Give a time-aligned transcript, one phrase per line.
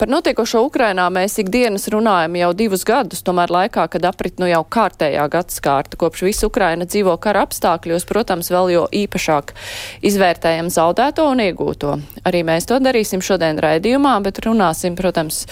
[0.00, 4.62] Par notiekošo Ukrainā mēs ikdienas runājam jau divus gadus, tomēr laikā, kad aprit nu jau
[4.64, 9.52] kārtējā gadskārta, kopš visa Ukraina dzīvo kara apstākļos, protams, vēl jo īpašāk
[10.08, 11.98] izvērtējam zaudēto un iegūto.
[12.24, 15.42] Arī mēs to darīsim šodien raidījumā, bet runāsim, protams,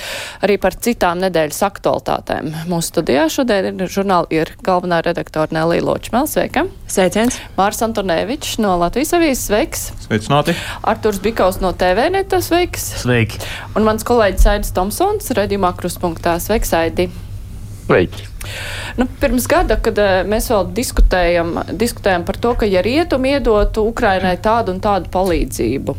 [0.41, 2.48] arī par citām nedēļas aktualitātēm.
[2.73, 6.65] Mūsu studijā šodien ir žurnāla ir galvenā redaktora Nelī Ločmēl, sveika!
[6.88, 7.37] Sveiciens!
[7.60, 9.87] Mārs Antonēvičs no Latvijas avīzes, sveiks!
[10.09, 10.56] Sveicināti!
[10.88, 12.95] Arturs Bikaus no TV neta, sveiks!
[13.05, 13.45] Sveiki!
[13.77, 16.38] Un mans kolēģis kolēģis Aidis Tomsons, redzījumā kruspunktā.
[16.38, 17.09] Sveiks, Aidi!
[17.88, 18.27] Sveiki!
[18.98, 23.83] Nu, pirms gada, kad uh, mēs vēl diskutējam, diskutējam par to, ka ja rietumi iedotu
[23.88, 25.97] Ukrainai tādu un tādu palīdzību,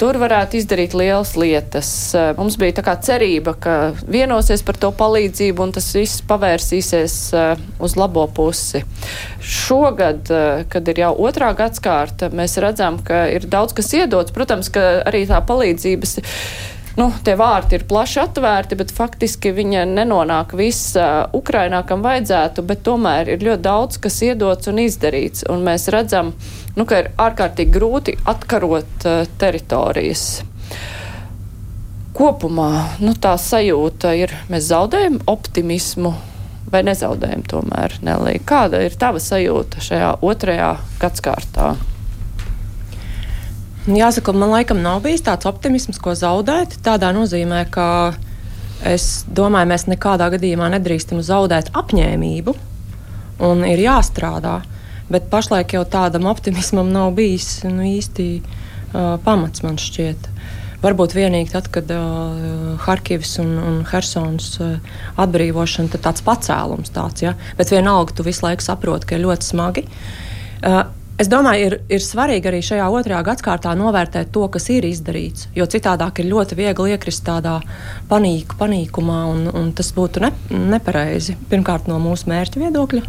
[0.00, 1.92] tur varētu izdarīt lielas lietas.
[2.16, 3.76] Uh, mums bija tā kā cerība, ka
[4.08, 8.80] vienosies par to palīdzību un tas viss pavērsīsies uh, uz labo pusi.
[9.44, 10.30] Šogad,
[10.72, 14.32] kad ir jau otrā gadskārta, mēs redzam, ka ir daudz kas iedots.
[14.32, 16.22] Protams, ka arī tā palīdzības
[16.98, 20.96] nu, tie vārti ir plaši atvērti, bet faktiski viņa nenonāk viss
[21.36, 25.46] Ukrainā, kam vajadzētu, bet tomēr ir ļoti daudz, kas iedots un izdarīts.
[25.52, 26.34] Un mēs redzam,
[26.76, 30.42] nu, ka ir ārkārtīgi grūti atkarot uh, teritorijas.
[32.12, 36.12] Kopumā nu, tā sajūta ir, mēs zaudējam optimismu
[36.72, 38.38] vai nezaudējam tomēr, Nelī.
[38.48, 41.72] Kāda ir tava sajūta šajā otrajā gadskārtā?
[43.82, 46.76] Jāsaka, man laikam nav bijis tāds optimisms, ko zaudēt.
[46.86, 48.14] Tādā nozīmē, ka
[48.86, 52.54] es domāju, mēs nekādā gadījumā nedrīkstam zaudēt apņēmību
[53.42, 54.60] un ir jāstrādā.
[55.10, 60.30] Bet pašlaik jau tādam optimismam nav bijis nu, īsti uh, pamats, man šķiet.
[60.82, 64.78] Varbūt vienīgi tad, kad uh, Harkivas un, un Helsinas uh,
[65.26, 67.34] atbrīvošana, tad tāds pacēlums tāds, ja?
[67.58, 69.88] bet vienalga tu visu laiku saproti, ka ir ļoti smagi.
[70.62, 70.84] Uh,
[71.22, 75.46] Es domāju, ir, ir svarīgi arī šajā otrajā gadsimtā novērtēt to, kas ir izdarīts.
[75.54, 77.60] Jo citādāk ir ļoti viegli iekrist tādā
[78.10, 81.36] panīku, panīkumā, un, un tas būtu ne, nepareizi.
[81.52, 83.04] Pirmkārt, no mūsu mērķa viedokļa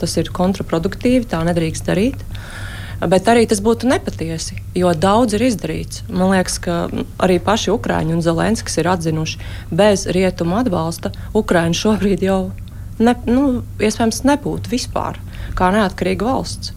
[0.00, 2.26] tas ir kontraproduktīvi, tā nedrīkst darīt.
[3.04, 6.04] Bet arī tas būtu nepatiesi, jo daudz ir izdarīts.
[6.08, 6.84] Man liekas, ka
[7.22, 9.40] arī paši Ukrāņi un Zelenskis ir atzinuši,
[9.70, 12.40] bez rietumu atbalsta Ukrāņi šobrīd jau
[12.98, 13.44] ne, nu,
[13.78, 15.20] iespējams nebūtu vispār
[15.58, 16.74] kā neatkarīga valsts.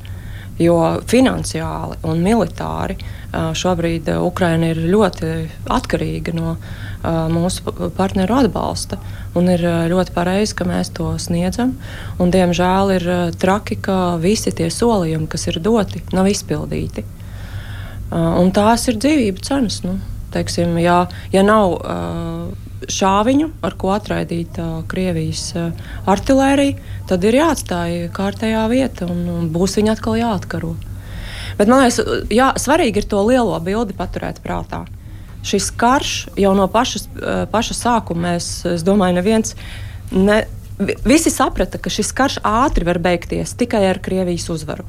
[0.58, 2.98] Jo finansiāli un militāri
[3.32, 5.32] šobrīd Ukraina ir ļoti
[5.70, 6.56] atkarīga no
[7.34, 8.98] mūsu partneru atbalsta.
[9.38, 11.76] Ir ļoti pareizi, ka mēs to sniedzam.
[12.18, 13.08] Un, diemžēl ir
[13.38, 17.06] traki, ka visi tie solījumi, kas ir doti, nav izpildīti.
[18.10, 19.82] Un tās ir dzīvības cenas.
[19.86, 20.00] Nu,
[20.34, 21.04] teiksim, ja,
[21.34, 21.78] ja nav
[22.86, 25.72] šāviņu, ar ko atraidīt uh, Krievijas uh,
[26.10, 26.76] artēriju,
[27.10, 30.76] tad ir jāatstāj kārtējā vieta un, un būs viņa atkal jāatkaro.
[31.58, 34.84] Bet man liekas, jā, svarīgi ir to lielo bildi paturēt prātā.
[35.48, 39.56] Šis karš jau no pašas, uh, paša sākuma, mēs, es domāju, neviens.
[40.14, 40.44] Ne,
[41.08, 44.86] visi saprata, ka šis karš ātri var beigties tikai ar Krievijas uzvaru.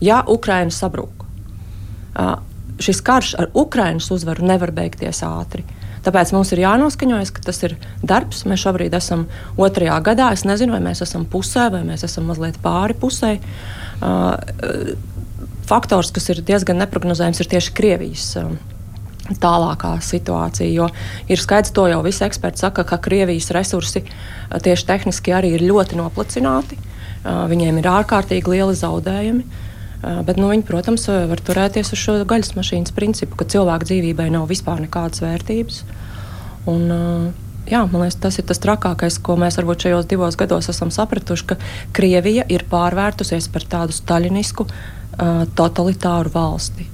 [0.00, 1.24] Ja Ukraina sabrūk,
[2.78, 5.64] šis karš ar Ukrainas uzvaru nevar beigties ātri.
[6.06, 7.76] Tāpēc mums ir jānoskaņojas, ka tas ir
[8.06, 8.44] darbs.
[8.48, 9.26] Mēs šobrīd esam
[9.60, 10.30] otrajā gadā.
[10.36, 13.36] Es nezinu, vai mēs esam pusē, vai mēs esam mazliet pāri pusē.
[13.98, 14.34] Uh,
[15.68, 18.32] faktors, kas ir diezgan neparedzējams, ir tieši Krievijas.
[18.40, 18.56] Uh,
[19.36, 20.68] tālākā situācija.
[20.72, 20.88] Jo
[21.28, 25.66] ir skaidrs, to jau visi eksperti saka, ka Krievijas resursi uh, tieši tehniski arī ir
[25.68, 26.78] ļoti noplicināti.
[26.78, 29.66] Uh, viņiem ir ārkārtīgi lieli zaudējumi.
[29.98, 34.46] Bet, nu, viņi, protams, var turēties uz šo gaļas mašīnas principu, ka cilvēka dzīvībai nav
[34.50, 35.80] vispār nekādas vērtības.
[36.70, 36.84] Un,
[37.70, 41.48] jā, man liekas, tas ir tas trakākais, ko mēs varbūt šajos divos gados esam sapratuši,
[41.50, 41.58] ka
[41.96, 46.88] Krievija ir pārvērtusies par tādu staļinisku, uh, totalitāru valsti.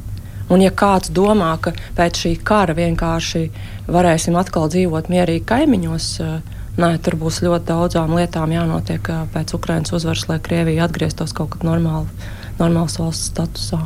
[0.53, 3.47] Un, ja kāds domā, ka pēc šī kara vienkārši
[3.89, 9.57] varēsim atkal dzīvot mierīgi kaimiņos, uh, nē, tur būs ļoti daudzām lietām jānotiek uh, pēc
[9.57, 13.85] Ukraiņas uzvaras, lai Krievija atgrieztos kaut kad normāli normālas valsts statusā.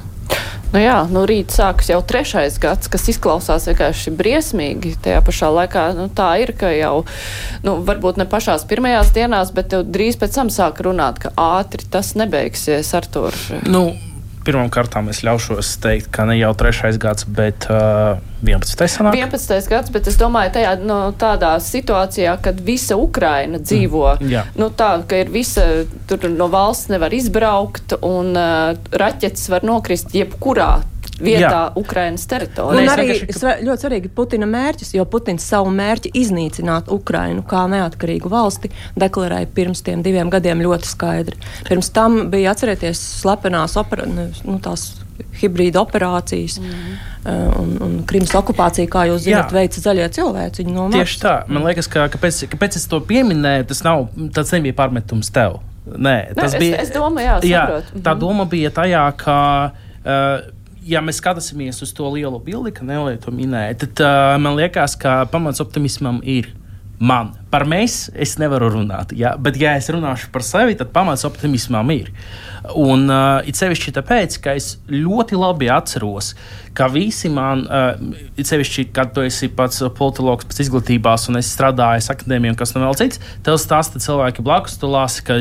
[0.69, 4.99] Nu jā, nu rīt sāks jau trešais gads, kas izklausās vienkārši briesmīgi.
[5.05, 7.07] Tajā pašā laikā nu, tā ir, ka jau,
[7.65, 11.89] nu, varbūt ne pašās pirmajās dienās, bet jau drīz pēc tam sāk runāt, ka ātri
[11.89, 13.31] tas nebeigsies ar to.
[13.65, 13.87] Nu,
[14.49, 18.81] Pirmkārt, es ļaušos teikt, ka ne jau trešais gads, bet uh, 11.
[18.89, 19.19] sanāk.
[19.19, 19.69] 11.
[19.69, 24.47] gads, bet es domāju, tajā no, tādā situācijā, kad visa Ukraina dzīvo, mm, jā.
[24.57, 25.67] nu, tā, ka ir visa,
[26.09, 30.79] tur no valsts nevar izbraukt un uh, raķetes var nokrist jebkurā
[31.19, 31.65] vietā Jā.
[31.79, 32.85] Ukrainas teritorijā.
[32.85, 33.57] Un arī ka...
[33.65, 39.83] ļoti svarīgi Putina mērķis, jo Putins savu mērķi iznīcināt Ukrainu kā neatkarīgu valsti deklarēja pirms
[39.87, 41.39] tiem diviem gadiem ļoti skaidri.
[41.69, 44.91] Pirms tam bija atcerieties slepenās opera, nu, tās
[45.41, 47.61] hibrīda operācijas mm -hmm.
[47.61, 50.67] un, un Krimas okupācija, kā jūs zināt, veica zaļie cilvēki.
[50.71, 51.35] No Tieši tā.
[51.49, 55.59] Man liekas, ka kāpēc, kāpēc es to pieminēju, tas, nav, tas nebija pārmetums tev.
[55.97, 56.77] Nē, tas Nē, bija.
[56.77, 58.21] Es, es domāju, jā, jā, tā mhm.
[58.21, 59.71] doma bija tajā, ka.
[59.99, 60.58] Uh,
[60.89, 64.97] ja mēs skatāmies uz to lielo bildi, ka Nelija to minēja, tad uh, man liekas,
[65.01, 66.55] ka pamats optimismam ir.
[66.99, 67.29] Man.
[67.47, 69.37] Par mēs es nevaru runāt, ja?
[69.39, 72.09] bet, ja es runāšu par sevi, tad pamats optimismam ir.
[72.75, 76.33] Un uh, it sevišķi tāpēc, ka es ļoti labi atceros,
[76.75, 81.53] ka visi man, uh, it sevišķi, kad tu esi pats politologs pēc izglītības, un es
[81.55, 85.39] strādāju akadēmijā, kas nu vēl cits, tev stāsta cilvēki blakus, tu lasi, ka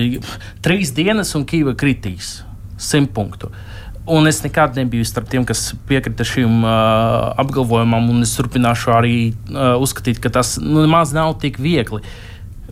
[0.61, 2.35] trīs dienas un Kīva kritīs
[2.77, 3.49] simt punktu.
[3.49, 3.66] Uh,
[4.07, 9.17] Un es nekad nebiju starp tiem, kas piekrita šim uh, apgalvojumam, un es turpināšu arī
[9.51, 11.99] uh, uzskatīt, ka tas nu, nemaz nav tik viegli.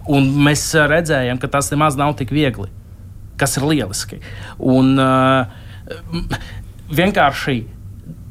[0.07, 2.69] Un mēs redzējām, ka tas nemaz nav tik viegli,
[3.41, 4.21] kas ir lieliski.
[4.63, 5.65] Un uh,
[6.87, 7.57] vienkārši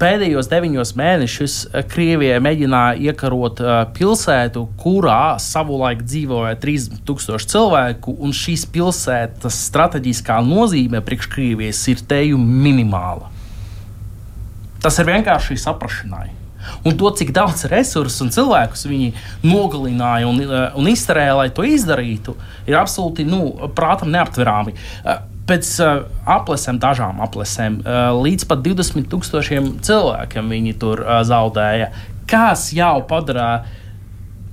[0.01, 8.35] pēdējos deviņos mēnešus eh, Krievija mēģināja iekarot uh, pilsētu, kurā savulaik dzīvoja 3000 cilvēku, un
[8.35, 13.31] šīs pilsētas strateģiskā nozīme priekš Krievijas ir teju minimāla.
[14.85, 16.31] Tas ir vienkārši saprašanai.
[16.89, 19.11] Un to, cik daudz resursu un cilvēkus viņi
[19.45, 22.35] nogalināja un, uh, un izterēja, lai to izdarītu,
[22.67, 23.47] ir absolūti nu,
[23.77, 24.75] prātam neaptverami.
[25.05, 31.19] Uh, Pēc uh, aplesēm, dažām aplesēm, uh, līdz pat 20 tūkstošiem cilvēkiem viņi tur uh,
[31.27, 31.91] zaudēja.
[32.31, 33.67] Kas jau padara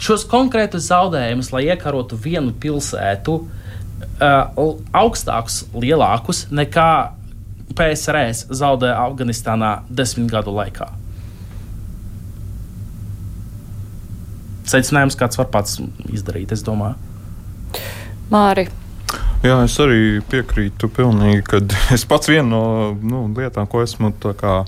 [0.02, 6.90] šos konkrētus zaudējumus, lai iekarotu vienu pilsētu, uh, augstākus, lielākus nekā
[7.72, 10.90] PSRS zaudēja Afganistānā desmit gadu laikā?
[14.68, 15.80] Secinājums, kāds var pats
[16.12, 17.00] izdarīt, es domāju.
[18.32, 18.68] Māri,
[19.42, 21.60] Jā, es arī piekrītu pilnīgi, ka
[21.96, 22.64] es pats vienu no
[23.02, 24.60] nu, lietām, ko esmu kā,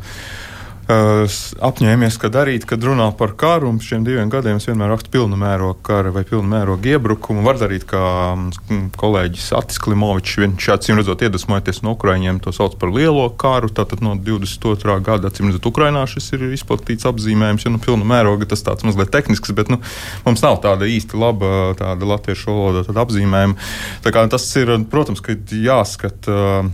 [0.83, 3.69] apņēmies, ka darīt, kad runā par karu.
[3.71, 7.43] Un šiem diviem gadiem es vienmēr rakstu pilnu mērogu kara vai pilnu mērogu iebrukumu.
[7.45, 8.03] Var darīt, kā
[8.35, 13.71] mm, kolēģis Atis Klimovičs, viņš acīm redzot iedvesmojoties no Ukraiņiem, to sauc par lielo karu.
[13.71, 14.97] Tātad no 22.
[15.05, 17.63] gada, acīm redzot, Ukrainā šis ir izplatīts apzīmējums.
[17.63, 19.79] Ja nu pilnu mērogu tas tāds mazliet tehnisks, bet nu,
[20.27, 23.71] mums nav tāda īsti laba tāda latviešu valoda apzīmējuma.
[24.03, 26.65] Tā kā tas ir, protams, ka jāskata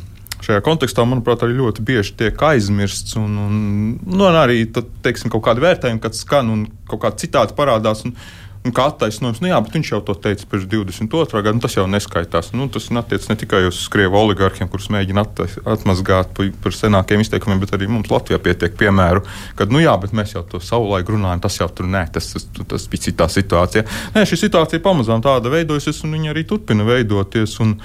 [0.46, 3.18] šajā kontekstā, manuprāt, arī ļoti bieži tiek aizmirsts.
[3.20, 3.56] Un, un,
[4.04, 8.06] nu, un arī tad, teiksim, kaut kādi vērtējumi, kad skan un kaut kādi citāti parādās.
[8.08, 8.16] Un,
[8.60, 11.40] Un kā attaisnojums, nu jā, bet viņš jau to teica pirms 22.
[11.46, 12.50] gada, nu tas jau neskaitās.
[12.52, 15.24] Nu, tas attiec ne tikai uz krievu oligarkiem, kurus mēģina
[15.64, 19.24] atmazgāt par senākiem izteikumiem, bet arī mums Latvijā pietiek piemēru,
[19.56, 22.50] kad, nu jā, bet mēs jau to savulaik runājam, tas jau tur nē, tas, tas,
[22.76, 23.88] tas bija citā situācijā.
[24.18, 27.56] Nē, šī situācija pamazām tāda veidojusies, un viņa arī turpina veidoties.
[27.64, 27.78] Un,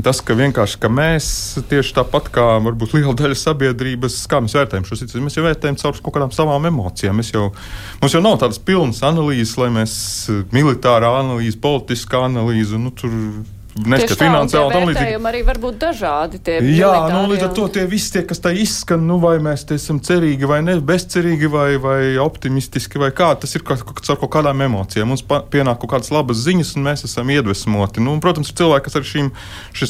[0.00, 1.26] Tas, ka vienkārši ka mēs
[1.68, 5.76] tieši tāpat kā varbūt liela daļa sabiedrības, kā mēs vērtējam šo situāciju, mēs jau vērtējam
[5.82, 7.18] caur kaut kādām savām emocijām.
[7.20, 7.50] Mēs jau,
[8.00, 9.94] mums jau nav tādas pilnas analīzes, lai mēs
[10.54, 13.12] militārā analīze, politiskā analīze, nu, tur
[13.78, 15.18] neskat finansiāli tam līdzīgi.
[15.28, 16.40] arī var būt dažādi.
[16.76, 20.00] Jā, nu, līdz ar to tie visi, tie, kas tā izskan, nu, vai mēs esam
[20.04, 24.64] cerīgi vai ne, bezcerīgi vai, vai optimistiski vai kā, tas ir kaut, kaut, kaut kādām
[24.66, 25.12] emocijām.
[25.12, 28.04] Mums pienāk kaut kādas labas ziņas un mēs esam iedvesmoti.
[28.04, 29.32] Nu, un, protams, ir cilvēki, kas ar šīm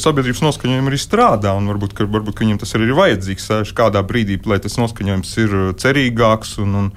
[0.03, 4.03] sabiedrības noskaņojumiem arī strādā un varbūt, ka, varbūt ka viņiem tas arī ir vajadzīgs kādā
[4.07, 6.91] brīdī, lai tas noskaņojums ir cerīgāks un, un,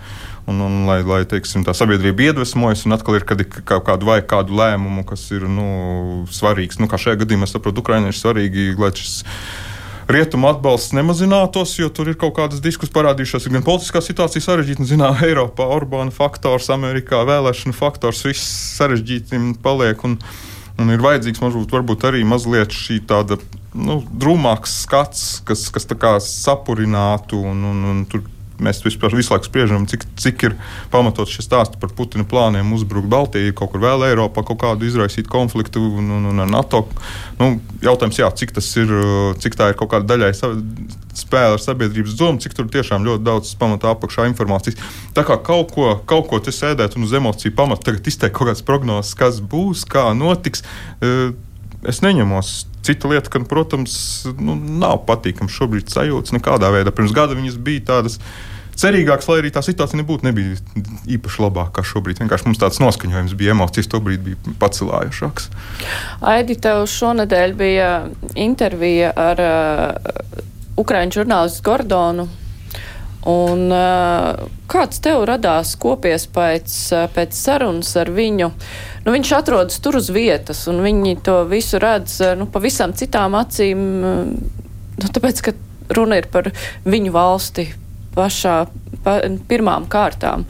[0.46, 4.08] un, un lai, lai teiksim, tā sabiedrība iedvesmojas, un atkal ir, kad ir kaut kādu
[4.08, 6.78] vajag kādu lēmumu, kas ir nu, svarīgs.
[6.80, 9.16] Nu, kā šajā gadījumā, es saprotu, Ukraiņai ir svarīgi, lai šis
[10.06, 13.48] rietumu atbalsts nemazinātos, jo tur ir kaut kādas diskusijas parādījušās.
[13.48, 18.46] Ir gan politiskā situācija sarežģīta, zinām, Eiropā, Orbāna faktors, Amerikā vēlēšana faktors, viss
[18.78, 20.06] sarežģīti paliek.
[20.06, 20.20] Un,
[20.78, 23.40] un ir vajadzīgs varbūt, varbūt arī mazliet šī tāda
[23.74, 25.90] nu, drūmāks skats, kas, kas
[26.30, 28.22] sapurinātu un, un, un tur
[28.62, 30.56] mēs vispār visu laiku spriežam, cik, cik ir
[30.92, 35.30] pamatots šis stāsts par Putina plāniem uzbrukt Baltijai, kaut kur vēl Eiropā, kaut kādu izraisīt
[35.32, 36.84] konfliktu un, un, un NATO.
[37.40, 38.92] Nu, jautājums, jā, cik tas ir,
[39.42, 40.32] cik tā ir kaut kāda daļai
[41.16, 44.78] spēle ar sabiedrības domu, cik tur tiešām ļoti daudz pamatā apakšā informācijas.
[45.16, 48.50] Tā kā kaut ko, kaut ko te sēdēt un uz emociju pamata tagad izteikt kaut
[48.50, 50.64] kādas prognozes, kas būs, kā notiks.
[51.00, 51.32] Uh,
[51.88, 52.56] es neņemos.
[52.86, 53.96] Cita lieta, ka, protams,
[54.38, 56.92] nu, nav patīkams šobrīd sajūtas nekādā veidā.
[56.94, 58.20] Pirms gada viņas bija tādas
[58.76, 60.56] cerīgākas, lai arī tā situācija nebūtu nebija
[61.16, 62.20] īpaši labāka kā šobrīd.
[62.22, 65.50] Vienkārši mums tāds noskaņojums bija, emocijas tobrīd bija pacelājušākas.
[66.34, 67.92] Aidi, tev šonadēļ bija
[68.36, 70.42] intervija ar uh,
[70.78, 72.28] Ukraiņu žurnālistu Gordonu.
[73.26, 73.72] Un,
[74.70, 76.74] kāds tev radās kopies pēc,
[77.14, 78.52] pēc sarunas ar viņu?
[79.02, 83.82] Nu, viņš atrodas tur uz vietas, un viņi to visu redz nu, pavisam citām acīm,
[84.02, 85.56] nu, tāpēc, ka
[85.98, 86.52] runa ir par
[86.86, 87.66] viņu valsti
[88.14, 88.56] pašā
[89.02, 89.18] pa,
[89.50, 90.46] pirmām kārtām.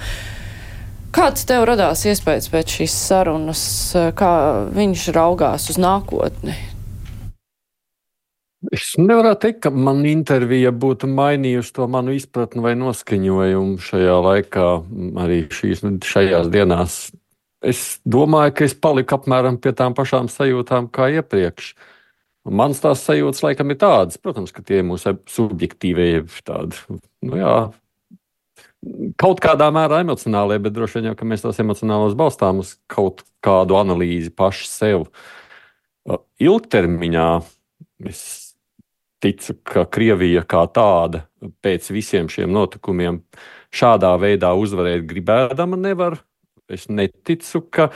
[1.17, 3.67] Kāds tev radās iespējas pēc šīs sarunas,
[4.21, 4.33] kā
[4.77, 6.59] viņš raugās uz nākotni?
[8.75, 14.67] Es nevaru teikt, ka man intervija būtu mainījusi to manu izpratni vai noskaņojumu šajā laikā,
[15.23, 16.97] arī šīs, šajās dienās.
[17.67, 21.75] Es domāju, ka es paliku apmēram pie tām pašām sajūtām kā iepriekš.
[22.47, 26.79] Mans tās sajūtas laikam ir tādas, protams, ka tie ir mūsu subjektīvie, tādi,
[27.27, 27.55] nu jā,
[29.19, 33.25] kaut kādā mērā emocionālie, bet droši vien jau, ka mēs tos emocionālos balstām uz kaut
[33.45, 35.09] kādu analīzi paši sev.
[36.39, 37.29] Ilgtermiņā
[38.07, 38.46] es
[39.27, 41.27] ticu, ka Krievija kā tāda
[41.65, 43.21] pēc visiem šiem notikumiem
[43.75, 46.21] šādā veidā uzvarēt gribēdama nevar.
[46.71, 47.91] Es neticu, ka,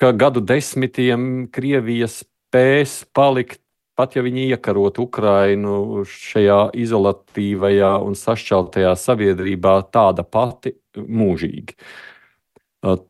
[0.00, 3.60] ka gadu desmitiem Krievija spēs palikt,
[3.96, 11.78] pat ja viņi iekarot Ukrainu šajā izolatīvajā un sašķeltajā sabiedrībā, tāda pati mūžīgi.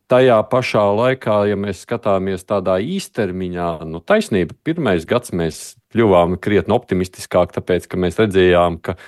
[0.06, 6.74] Tajā pašā laikā, ja mēs skatāmies tādā īstermiņā, nu, taisnība, pirmais gads mēs kļuvām krietni
[6.74, 8.98] optimistiskāki, tāpēc, ka mēs redzējām, ka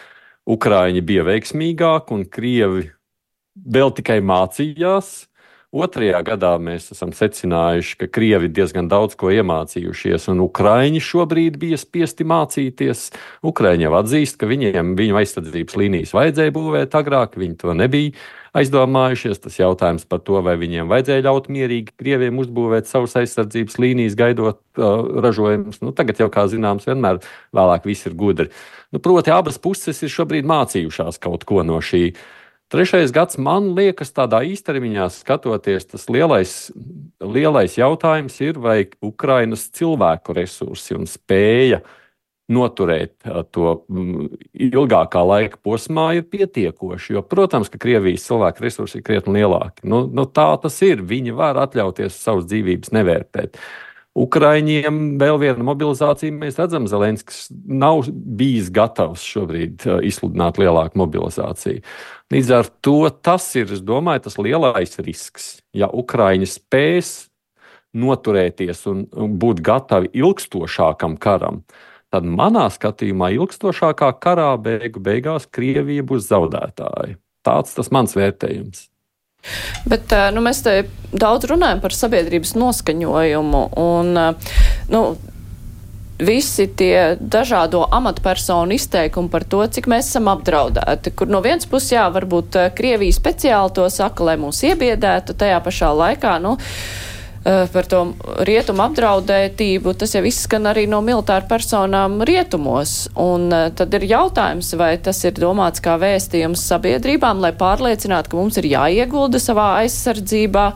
[0.46, 2.84] Ukrāņi bija veiksmīgāki un Krievi
[3.66, 5.26] vēl tikai mācījās.
[5.76, 11.76] Otrajā gadā mēs esam secinājuši, ka Krievi diezgan daudz ko iemācījušies, un Ukrāņi šobrīd bija
[11.80, 13.08] spiesti mācīties.
[13.44, 18.14] Ukrāņi jau atzīst, ka viņiem viņu aizsardzības līnijas vajadzēja būvēt agrāk, viņi to nebija
[18.56, 19.40] aizdomājušies.
[19.44, 24.60] Tas jautājums par to, vai viņiem vajadzēja ļaut mierīgi Krieviem uzbūvēt savus aizsardzības līnijas, gaidot
[24.78, 25.82] uh, ražojumus.
[25.84, 27.20] Nu, tagad jau, kā zināms, vienmēr
[27.56, 28.50] vēlāk viss ir gudri.
[28.94, 32.10] Nu, proti, abas puses ir šobrīd mācījušās kaut ko no šī.
[32.72, 36.56] Trešais gads, man liekas, tādā īstermiņā skatoties, tas lielais,
[37.22, 41.94] lielais jautājums ir, vai Ukrainas cilvēku resursi un spēja uh,
[42.52, 43.72] noturēt to
[44.54, 47.16] ilgākā laika posmā ir pietiekoši.
[47.16, 49.86] Jo, protams, ka Krievijas cilvēku resursi ir krietni lielāki.
[49.88, 51.02] Nu, nu, tā tas ir.
[51.06, 53.58] Viņi var atļauties savas dzīvības nevērtēt.
[54.16, 56.32] Ukraiņiem vēl viena mobilizācija.
[56.32, 61.82] Mēs redzam, Zelenskis nav bijis gatavs šobrīd izsludināt lielāku mobilizāciju.
[62.32, 65.58] Līdz ar to tas ir, es domāju, tas lielais risks.
[65.76, 67.12] Ja Ukraiņi spēs
[67.96, 69.04] noturēties un
[69.40, 71.62] būt gatavi ilgstošākam karam,
[72.14, 77.16] tad manā skatījumā ilgstošākā karā beigu beigās Krievija būs zaudētāja.
[77.46, 78.88] Tāds tas mans vērtējums.
[79.86, 80.74] Bet nu, mēs te
[81.14, 83.62] daudz runājam par sabiedrības noskaņojumu.
[83.78, 84.18] Un,
[84.90, 85.02] nu,
[86.18, 91.12] visi tie dažādo amatpersonu izteikumi par to, cik mēs esam apdraudēti.
[91.14, 95.92] Kur no vienas puses, jā, varbūt Krievija speciāli to saka, lai mūs iebiedētu, tajā pašā
[95.94, 97.15] laikā, nu, Eh,
[97.46, 98.00] par to
[98.46, 102.94] rietumu apdraudētību, tas jau izskan arī no militāru personām rietumos.
[103.22, 108.40] Un eh, tad ir jautājums, vai tas ir domāts kā vēstījums sabiedrībām, lai pārliecinātu, ka
[108.40, 110.66] mums ir jāiegulda savā aizsardzībā,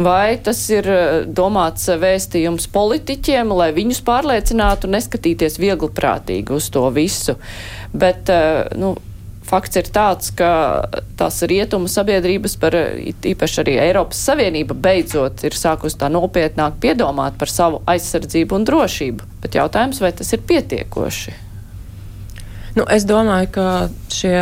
[0.00, 6.86] vai tas ir eh, domāts vēstījums politiķiem, lai viņus pārliecinātu neskatīties viegli prātīgi uz to
[6.94, 7.36] visu.
[7.88, 8.28] Bet,
[8.76, 8.92] nu,
[9.48, 10.50] fakts ir tāds, ka
[11.18, 12.76] tās rietumu sabiedrības, par,
[13.32, 19.28] īpaši arī Eiropas Savienība, beidzot ir sākusi tā nopietnāk piedomāt par savu aizsardzību un drošību.
[19.42, 21.36] Bet jautājums, vai tas ir pietiekoši?
[22.78, 23.66] Nu, es domāju, ka
[24.12, 24.36] šie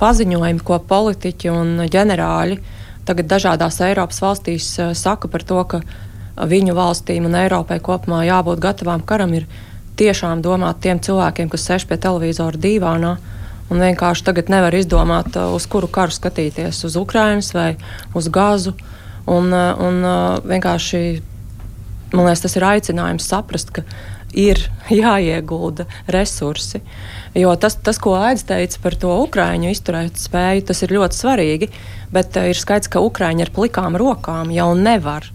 [0.00, 2.58] paziņojumi, ko politiķi un ģenerāļi
[3.06, 5.80] tagad dažādās Eiropas valstīs uh, saka par to, ka
[6.36, 9.46] viņu valstīm un Eiropai kopumā jābūt gatavām karam, ir
[9.96, 13.14] tiešām domāt tiem cilvēkiem, kas sēž pie televizora dīvānā
[13.66, 17.72] Un vienkārši tagad nevar izdomāt, uz kuru karu skatīties, uz Ukrainas vai
[18.14, 18.76] uz Gāzu.
[19.26, 20.04] Un, un
[20.46, 21.00] vienkārši
[22.12, 23.82] man liekas, tas ir aicinājums saprast, ka
[24.36, 24.60] ir
[25.02, 26.82] jāiegulda resursi.
[27.34, 31.70] Jo tas, tas ko Aits teica par to ukrāņu izturēt spēju, tas ir ļoti svarīgi.
[32.14, 35.26] Bet ir skaidrs, ka ukrāņi ar plikām rokām jau nevar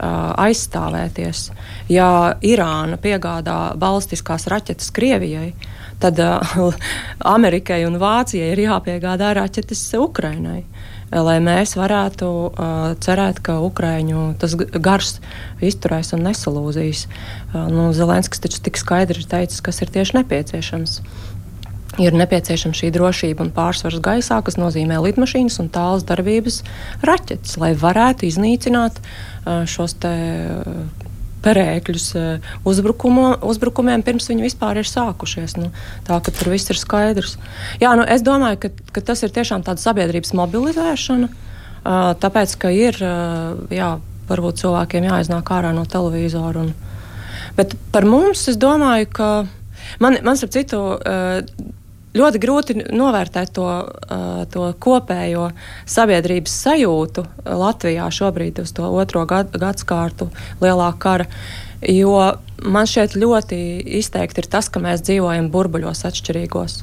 [0.00, 1.50] aizstāvēties.
[1.92, 5.50] Ja Irāna piegādā balistiskās raķetes Krievijai,
[6.00, 6.74] tad uh,
[7.36, 10.64] Amerikai un Vācijai ir jāpiegādā raķetes Ukrainai.
[11.10, 15.16] Lai mēs varētu uh, cerēt, ka Ukrāņu tas gars
[15.58, 17.08] izturēs un nesalūzīs.
[17.50, 21.00] Uh, nu, Zelenskis taču tik skaidri ir teicis, kas ir tieši nepieciešams.
[22.00, 26.62] Ir nepieciešama šī drošība un pārsvars gaisā, kas nozīmē lidmašīnas un tālas darbības
[27.02, 30.14] raķetes, lai varētu iznīcināt uh, šos te.
[30.62, 30.99] Uh,
[31.44, 32.06] perēkļus
[32.68, 35.56] uzbrukumiem, pirms viņi vispār ir sākušies.
[35.60, 35.70] Nu,
[36.08, 37.36] tā ka tur viss ir skaidrs.
[37.82, 41.30] Jā, nu, es domāju, ka, ka tas ir tiešām tāda sabiedrības mobilizēšana,
[42.20, 43.00] tāpēc, ka ir
[43.72, 43.90] jā,
[44.30, 46.66] varbūt cilvēkiem jāiznāk ārā no televizora.
[46.66, 46.74] Un,
[47.58, 49.30] bet par mums es domāju, ka
[50.02, 50.82] man, man starp citu
[52.16, 53.68] ļoti grūti novērtēt to,
[54.50, 55.50] to kopējo
[55.88, 60.30] sabiedrības sajūtu Latvijā šobrīd uz to otro gad, gadsimtu
[60.62, 61.28] lielā kara.
[61.86, 63.58] Jo man šķiet ļoti
[64.00, 66.82] izteikti ir tas, ka mēs dzīvojam burbuļos atšķirīgos.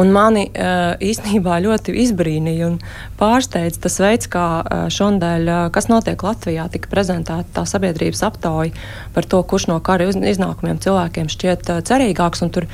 [0.00, 2.78] Un mani uh, īstenībā ļoti izbrīnīja un
[3.18, 8.72] pārsteidza tas veids, kā uh, šodien, uh, kas notiek Latvijā, tika prezentēta tā sabiedrības aptauja
[9.12, 12.44] par to, kurš no kara iznākumiem cilvēkiem šķiet cerīgāks.
[12.54, 12.66] Tur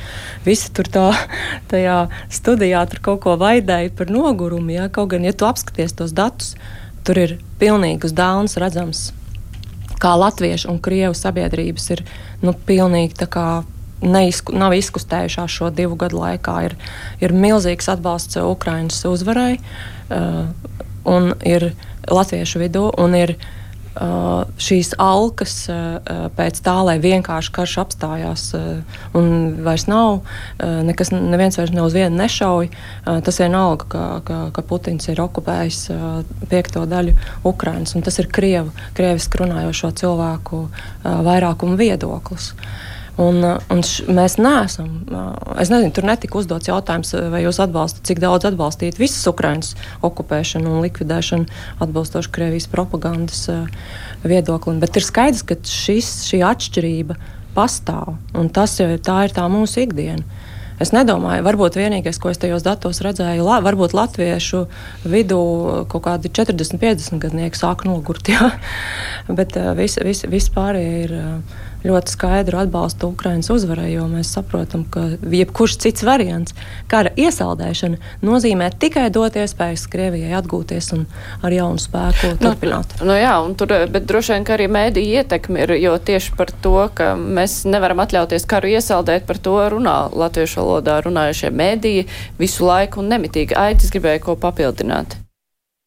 [0.47, 1.09] visi tur tā,
[1.73, 1.99] tajā
[2.31, 4.77] studijā tur kaut ko vaidēja par nogurumu.
[4.77, 4.89] Ja?
[4.93, 6.55] Kaut gan, ja tu apskaties tos datus,
[7.07, 9.09] tur ir pilnīgi uz dāvāns redzams
[10.03, 12.05] kā latviešu un krievu sabiedrības ir
[12.45, 13.17] nu, pilnīgi
[14.05, 16.57] neizku, nav izkustējušās šo divu gadu laikā.
[16.69, 16.77] Ir,
[17.23, 20.47] ir milzīgs atbalsts Ukraiņas uzvarai, uh,
[21.07, 21.73] un ir
[22.07, 28.99] latviešu vidū, un ir uh, šīs alkas uh, pēc tā, lai vienkārši karš apstājās, uh,
[29.19, 32.69] un vairs nav, uh, nekas, neviens vairs ne uz vienu nešauj.
[32.71, 36.19] Uh, tas vienalga, ka, ka, ka Putins ir okupējis uh,
[36.51, 37.17] piekto daļu
[37.49, 42.53] Ukraiņas, un tas ir Krievu, krieviski runājošo cilvēku uh, vairākumu viedoklis.
[42.53, 42.86] Uh,
[43.17, 44.91] Un, uh, un š, mēs neesam.
[45.09, 45.31] Uh,
[45.63, 49.73] es nezinu, tur netika uzdots jautājums, uh, vai jūs atbalstat, cik daudz atbalstīt visas Ukraiņas
[50.05, 51.49] okupēšanu un likvidēšanu
[51.87, 53.47] atbilstoši Krievijas propagandas
[54.27, 54.83] viedoklim.
[54.85, 57.17] Bet ir skaidrs, ka šis, šī atšķirība
[57.57, 58.19] pastāv.
[58.37, 60.25] Un tas jau tā ir tā mūsu ikdiena.
[60.77, 64.67] Es nedomāju, varbūt vienīgais, ko es tajos datos redzēju, la, varbūt latviešu
[65.09, 65.39] vidū
[65.89, 68.29] kaut kādi 40, 50 gadnieki sāk nogurt.
[68.37, 68.51] Ja?
[69.33, 71.17] Bet viss vis, vis pārējie ir.
[71.87, 76.55] Ļoti skaidru atbalstu Ukraiņas uzvarai, jo mēs saprotam, ka jebkurš cits variants,
[76.91, 81.05] kara iesaldēšana, nozīmē tikai dot iespējas Krievijai atgūties un
[81.47, 82.97] ar jaunu spēku nu, turpināt.
[83.01, 86.51] Nu, nu jā, tur, bet droši vien, ka arī mēdīja ietekme ir, jo tieši par
[86.65, 92.09] to, ka mēs nevaram atļauties karu iesaldēt, par to runā latviešu valodā runājušie mēdīji
[92.41, 93.57] visu laiku un nemitīgi.
[93.57, 95.21] Aitis gribēja ko papildināt.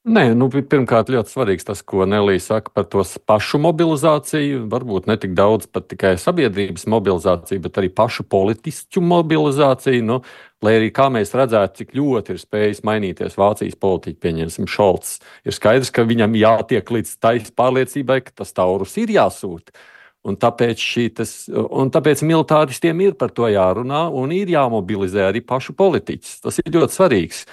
[0.10, 4.64] Nē, nu, pirmkārt, ļoti svarīgs tas, ko Nelija saka par to pašu mobilizāciju.
[4.72, 10.08] Varbūt ne tik daudz pat tikai sabiedrības mobilizāciju, bet arī pašu politiķu mobilizāciju.
[10.08, 10.18] Nu,
[10.66, 15.54] lai arī kā mēs redzētu, cik ļoti ir spējis mainīties Vācijas politiķi, pieņemsim, Šolts, ir
[15.54, 19.78] skaidrs, ka viņam jātiek līdz taisnai pārliecībai, ka tas taurus ir jāsūta.
[20.26, 20.82] Un tāpēc,
[21.16, 26.40] tas, un tāpēc militāristiem ir par to jārunā un ir jāmobilizē arī pašu politiķus.
[26.48, 27.46] Tas ir ļoti svarīgs.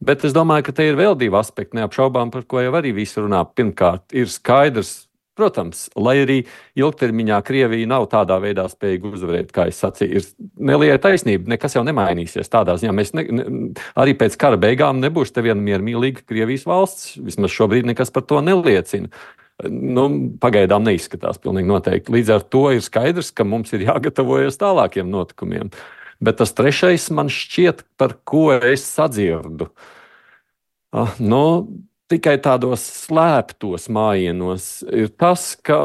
[0.00, 3.20] Bet es domāju, ka te ir vēl divi aspekti, neapšaubām, par ko jau arī visi
[3.20, 3.42] runā.
[3.52, 6.38] Pirmkārt, ir skaidrs, protams, lai arī
[6.78, 11.52] ilgtermiņā Krievija nav tādā veidā spējīga uzvarēt, kā es sacīju, ir neliela taisnība.
[11.54, 12.94] Nekas jau nemainīsies tādā ziņā.
[12.96, 13.44] Mēs ne, ne,
[14.00, 17.14] arī pēc kara beigām nebūs te viena miermīlīga Krievijas valsts.
[17.20, 19.12] Vismaz šobrīd nekas par to neliecina.
[19.68, 20.06] Nu,
[20.40, 22.12] pagaidām neizskatās pilnīgi noteikti.
[22.16, 25.68] Līdz ar to ir skaidrs, ka mums ir jāgatavojas tālākiem notikumiem.
[26.20, 29.70] Bet tas trešais man šķiet, par ko es sadzirdu.
[30.92, 31.42] Ah, nu,
[32.10, 35.78] tikai tādos slēptos mājienos ir tas, ka,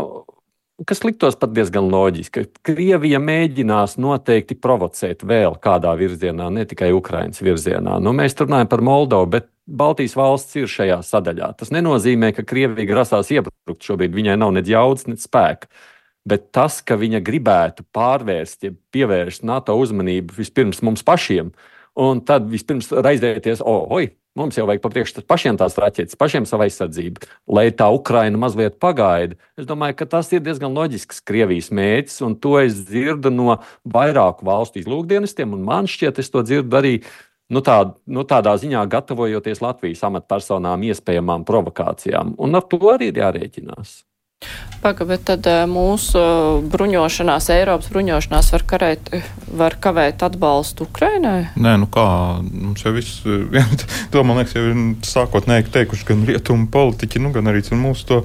[0.89, 6.91] kas liktos pat diezgan loģiski, ka Krievija mēģinās noteikti provocēt vēl kādā virzienā, ne tikai
[6.97, 7.99] Ukraiņas virzienā.
[8.03, 11.53] Nu, mēs runājam par Moldovu, bet Baltijas valsts ir šajā sadaļā.
[11.57, 13.81] Tas nenozīmē, ka Krievija grasās iebrukt.
[13.81, 15.71] Šobrīd viņai nav ne jaudas, ne spēka.
[16.25, 21.51] Bet tas, ka viņa gribētu pārvērst, ja pievērst NATO uzmanību vispirms mums pašiem,
[22.01, 26.65] un tad vispirms raizēties, oh, oi, mums jau vajag papriekš pašiem tās raķetes, pašiem savu
[26.65, 29.37] aizsardzību, lai tā Ukraina mazliet pagaida.
[29.59, 34.49] Es domāju, ka tas ir diezgan loģisks Krievijas mērķis, un to es dzirdu no vairāku
[34.49, 36.97] valstu izlūkdienestiem, un man šķiet, es to dzirdu arī.
[37.53, 37.77] Nu, tā,
[38.09, 42.33] nu, tādā ziņā gatavojoties Latvijas amatpersonām, iespējamām provokācijām.
[42.41, 43.99] Un ar to arī ir jārēķinās.
[44.85, 46.19] Paga, bet tad eh, mūsu
[46.69, 49.09] bruņošanās, Eiropas bruņošanās var, karēt,
[49.49, 51.47] var kavēt atbalstu Ukrainai?
[51.57, 52.05] Nē, nu kā,
[52.43, 53.23] mums jau viss,
[54.13, 58.21] to man liekas, jau ir sākotnēji teikuši gan rietumu politiķi, nu, gan arī mūsu to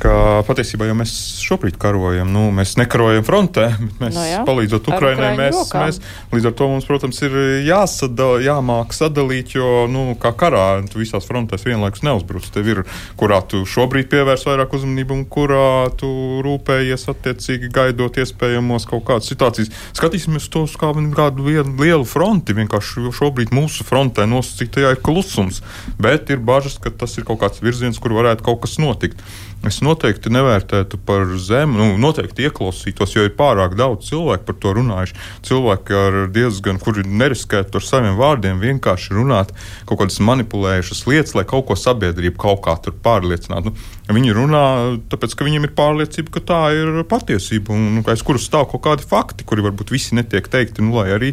[0.00, 2.30] ka patiesībā jau mēs šobrīd karojam.
[2.32, 5.32] Nu, mēs nekarojam frontē, bet mēs no nu jā, palīdzot Ukraiņai.
[5.38, 5.86] Mēs, rokām.
[5.86, 6.00] mēs,
[6.32, 11.26] līdz ar to mums, protams, ir jāsadala, jāmāk sadalīt, jo nu, kā karā tu visās
[11.28, 12.48] frontēs vienlaikus neuzbruc.
[12.54, 12.82] Tev ir,
[13.20, 16.10] kurā tu šobrīd pievērs vairāk uzmanību un kurā tu
[16.44, 19.72] rūpējies attiecīgi gaidot iespējamos kaut kādas situācijas.
[19.96, 22.56] Skatīsimies to kā kādu lielu fronti.
[22.56, 25.62] Vienkārši šobrīd mūsu frontē nosacītajā ir klusums,
[26.00, 29.22] bet ir bažas, ka tas ir kaut kāds virziens, kur varētu kaut kas notikt.
[29.62, 34.72] Es noteikti nevērtētu par zemu, nu, noteikti ieklausītos, jo ir pārāk daudz cilvēku par to
[34.74, 35.14] runājuši.
[35.46, 39.52] Cilvēki ar diezgan, kuri neriskētu ar saviem vārdiem, vienkārši runāt
[39.86, 43.70] kaut kādas manipulējušas lietas, lai kaut ko sabiedrību kaut kā tur pārliecinātu.
[44.08, 44.64] Nu, viņi runā,
[45.12, 48.82] tāpēc, ka viņiem ir pārliecība, ka tā ir patiesība un nu, aiz kuras stāv kaut
[48.88, 51.30] kādi fakti, kuri varbūt visi netiek teikti, nu, lai arī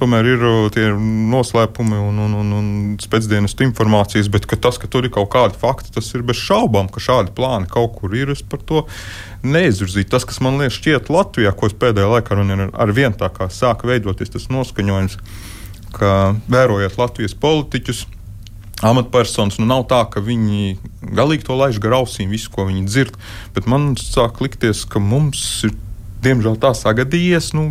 [0.00, 5.06] tomēr ir tie noslēpumi un, un, un, un spēcdienas informācijas, bet ka tas, ka tur
[5.06, 8.32] ir kaut kādi fakti, tas ir bez šaubām, ka šādi plāni kaut kur ir.
[8.34, 8.84] Es par to
[9.46, 10.10] neizvirzītu.
[10.14, 12.38] Tas, kas man liekas, šķiet Latvijā, ko es pēdējā laikā
[12.72, 15.18] ar vien tā kā sāka veidoties tas noskaņojums,
[15.96, 16.14] ka
[16.50, 18.06] vērojot Latvijas politiķus.
[18.78, 23.16] Amatpersonas nu nav tā, ka viņi galīgi to laiž gar ausīm, visu, ko viņi dzird.
[23.56, 25.74] Bet man sāk likties, ka mums ir
[26.24, 27.52] diemžēl tā sagadījies.
[27.56, 27.70] Nu,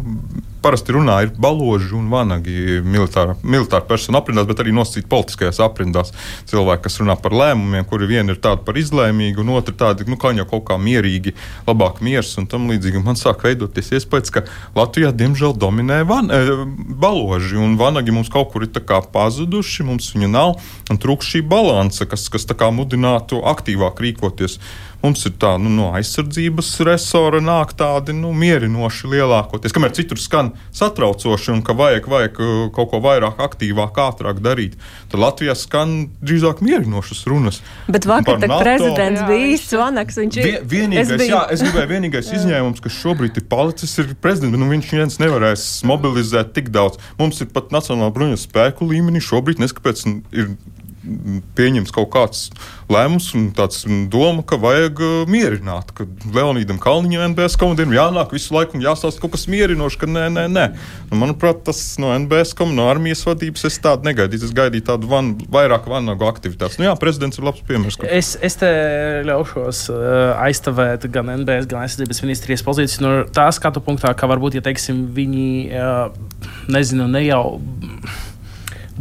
[0.68, 6.12] parasti runā ir baloži un vanagi militāra, militāra persona aprindās, bet arī nosacīti politiskajās aprindās.
[6.50, 10.18] Cilvēki, kas runā par lēmumiem, kuri viena ir tāda par izlēmīgu, un otra tāda, nu,
[10.20, 11.36] kā jau kaut kā mierīgi,
[11.70, 13.04] labāk miers un tam līdzīgi.
[13.06, 14.44] Man sāk veidoties iespējas, ka
[14.76, 16.58] Latvijā diemžēl dominē van, e,
[17.00, 18.74] baloži, un vanagi mums kaut kur ir
[19.14, 20.58] pazuduši, mums viņu nav,
[20.92, 24.60] un trūkst šī balanse, kas, kas mudinātu aktīvāk rīkoties.
[25.04, 30.50] Mums ir tā, nu, no aizsardzības resora nāk tādi nu, mierinoši lielākoties, kamēr citur skan
[30.76, 34.74] satraucoši un ka vajag, vajag uh, kaut ko vairāk, aktīvāk, ātrāk darīt.
[35.12, 35.94] Tad Latvijā skan
[36.26, 37.62] drīzāk mierinošas runas.
[37.86, 40.18] Bet vakar prezidents jā, bija īsts vanaks.
[40.18, 41.30] Viņš ir vienīgais, es biju...
[41.36, 45.68] jā, es gribēju vienīgais izņēmums, kas šobrīd ir palicis, ir prezidents, nu, viņš viens nevarēs
[45.88, 46.98] mobilizēt tik daudz.
[47.22, 50.56] Mums ir pat Nacionāla bruņu spēku līmenī šobrīd neskapēc ir
[51.58, 52.48] pieņems kaut kāds
[52.92, 58.56] lēmums un tāds doma, ka vajag uh, mierināt, ka Leonīdam Kalniņam, NBS komandierim jānāk visu
[58.56, 60.66] laiku un jāstāsta kaut kas mierinošs, ka nē, nē, nē.
[61.12, 64.48] Nu, manuprāt, tas no NBS komandierim, no armijas vadības es tādu negaidīju.
[64.48, 66.78] Es gaidīju tādu van, vairāk vanagu aktivitātes.
[66.80, 68.00] Nu, jā, prezidents ir labs piemērs.
[68.00, 68.10] Ka...
[68.12, 68.70] Es, es te
[69.28, 70.00] ļaušos uh,
[70.46, 75.06] aizstāvēt gan NBS, gan aizsardzības ministrijas pozīciju no tā skatu punktā, ka varbūt, ja teiksim,
[75.18, 77.44] viņi, uh, nezinu, ne jau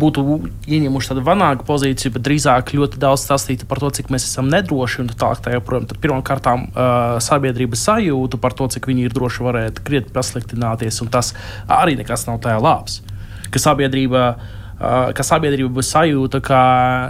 [0.00, 0.22] būtu
[0.68, 5.02] ieņēmuši tādu vanāku pozīciju, bet drīzāk ļoti daudz stāstītu par to, cik mēs esam nedroši
[5.02, 5.64] un tā tālāk.
[5.90, 11.12] Tad pirmkārt, uh, sabiedrības sajūta par to, cik viņi ir droši varētu krietni pasliktināties, un
[11.12, 11.32] tas
[11.68, 13.00] arī nekas nav tajā labs.
[13.52, 16.62] Ka sabiedrība, uh, ka sabiedrība sajūta, ka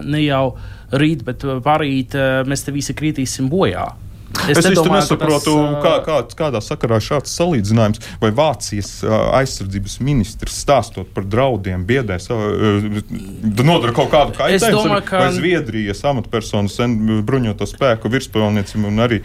[0.06, 0.46] ne jau
[0.94, 3.90] rīt, bet parīt uh, mēs te visi kritīsim bojā.
[4.46, 10.58] Es, es nedomāju, nesaprotu, tas, kā, kā, kādā sakarā šāds salīdzinājums vai Vācijas aizsardzības ministrs
[10.62, 14.82] stāstot par draudiem, biedēs, nodara kaut kādu kaitējumu.
[14.82, 15.22] Domāju, ka...
[15.22, 16.76] Vai Zviedrijas amatpersonas
[17.26, 19.20] bruņoto spēku virspavēlniecim un arī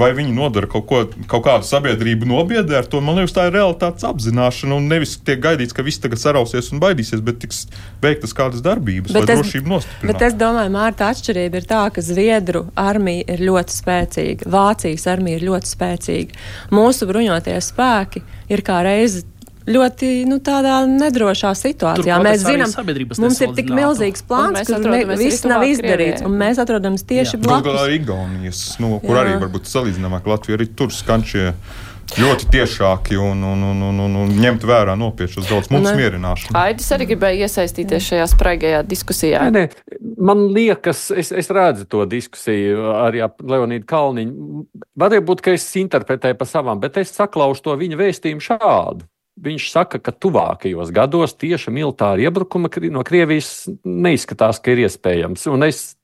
[0.00, 3.00] vai viņi nodara kaut, ko, kaut kādu sabiedrību nobiedē ar to.
[3.04, 6.82] Man liekas, tā ir realitātes apzināšana un nevis tiek gaidīts, ka viss tagad sarausies un
[6.82, 7.66] baidīsies, bet tiks
[8.02, 10.12] veiktas kādas darbības, bet lai es, drošību nostiprinātu.
[10.12, 15.06] Bet es domāju, Mārta, atšķirība ir tā, ka Zviedru armija ir ļoti spēcīga spēcīga, Vācijas
[15.06, 16.40] armija ir ļoti spēcīga.
[16.72, 19.24] Mūsu bruņotie spēki ir kā reizi
[19.70, 22.16] ļoti nu, tādā nedrošā situācijā.
[22.16, 22.72] Turpat mēs zinām,
[23.20, 24.80] mums ir tik milzīgs plāns, ka
[25.20, 27.68] viss nav izdarīts, un mēs atrodamies tieši blakus.
[27.68, 29.26] Galu galā Igaunijas, nu, kur Jā.
[29.26, 31.52] arī varbūt salīdzinājumā Latvija arī tur skan šie
[32.18, 36.56] ļoti tiešāki un, un, un, un, un, un ņemt vērā nopietnas daudz mums mierināšanu.
[36.58, 39.44] Aidis arī gribēja iesaistīties šajā spraigajā diskusijā.
[39.50, 44.64] Nē, nē, man liekas, es, es redzu to diskusiju arī ap Leonīdu Kalniņu.
[45.00, 49.06] Varbūt, ka es interpretēju pa savām, bet es saklaušu to viņa vēstījumu šādu.
[49.40, 55.46] Viņš saka, ka tuvākajos gados tieši militāra iebrukuma no Krievijas neizskatās, ka ir iespējams.
[55.48, 55.94] Un es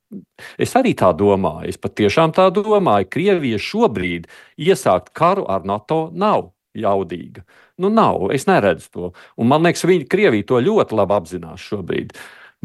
[0.62, 3.08] Es arī tā domāju, es patiešām tā domāju.
[3.10, 4.28] Krievija šobrīd
[4.62, 7.42] iesākt karu ar NATO nav jaudīga.
[7.80, 9.12] Nu, nav, es neredzu to.
[9.36, 12.14] Un man liekas, viņi Krievija to ļoti labi apzinās šobrīd.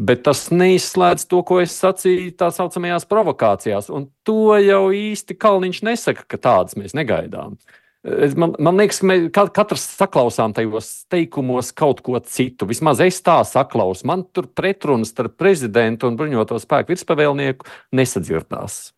[0.02, 3.90] Bet tas neizslēdz to, ko es sacīju tā saucamajās provokācijās.
[3.92, 7.58] Un to jau īsti Kalniņš nesaka, ka tādas mēs negaidām.
[7.58, 12.66] Uh, Man, man liekas, ka mēs katrs saklausām tajos teikumos kaut ko citu.
[12.66, 14.08] Vismaz es tā saklausu.
[14.10, 18.88] Man tur pretrunas starp prezidentu un bruņoto spēku virspavēlnieku nesadzirdās.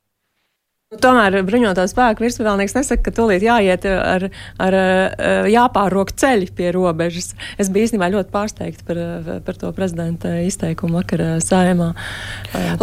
[0.93, 4.27] Tomēr bruņotā spēka virspavēlnieks nesaka, ka tūlīt jāiet ar,
[4.61, 7.33] ar, ar jāpārrok ceļi pie robežas.
[7.57, 9.01] Es biju īstenībā ļoti pārsteigta par,
[9.47, 11.89] par to prezidenta izteikumu vakar sājumā.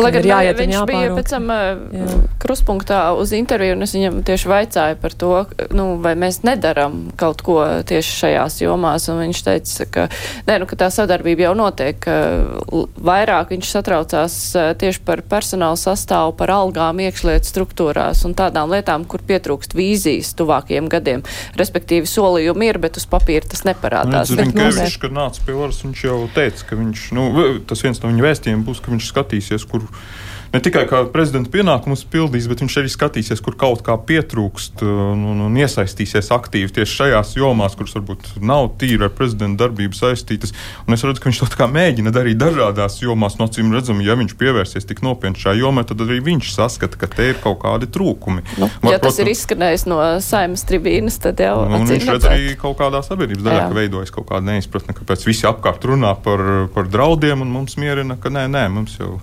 [0.01, 2.07] Lai gan jāiet viņš bija pēc tam jā.
[2.41, 5.31] kruspunktā uz interviju, un es viņam tieši vaicāju par to,
[5.77, 10.07] nu, vai mēs nedaram kaut ko tieši šajās jomās, un viņš teica, ka,
[10.49, 12.09] ne, nu, ka tā sadarbība jau notiek.
[13.11, 14.41] Vairāk viņš satraucās
[14.81, 20.34] tieši par personāla sastāvu, par algām, iekšlietu struktūrā struktūrās un tādām lietām, kur pietrūkst vīzijas
[20.36, 21.23] tuvākajiem gadiem.
[21.58, 24.32] Respektīvi, solījumi ir, bet uz papīra tas neparādās.
[24.32, 27.27] Nu, Rinkevičs, kad nāca pie varas, viņš jau teica, ka viņš, nu,
[27.67, 29.88] tas viens no viņa vēstījumiem būs, ka viņš skatīsies, kur
[30.51, 35.23] ne tikai kā prezidenta pienākumus pildīs, bet viņš arī skatīsies, kur kaut kā pietrūkst un,
[35.31, 40.53] un, un iesaistīsies aktīvi tieši šajās jomās, kuras varbūt nav tīri ar prezidenta darbību saistītas.
[40.85, 43.37] Un es redzu, ka viņš to mēģina darīt dažādās jomās.
[43.39, 47.09] No cīm redzam, ja viņš pievērsies tik nopietni šajā jomā, tad arī viņš saskata, ka
[47.11, 48.43] te ir kaut kādi trūkumi.
[48.59, 52.27] Nu, Var, ja tas protams, ir izskanējis no saimnes tribīnas, tad jau nu, viņš redz
[52.29, 56.43] arī kaut kādā sabiedrības daļā, ka veidojas kaut kāda neizpratne, kāpēc visi apkārt runā par,
[56.75, 59.15] par draudiem un mums mierina, ka nē, nē, mums jau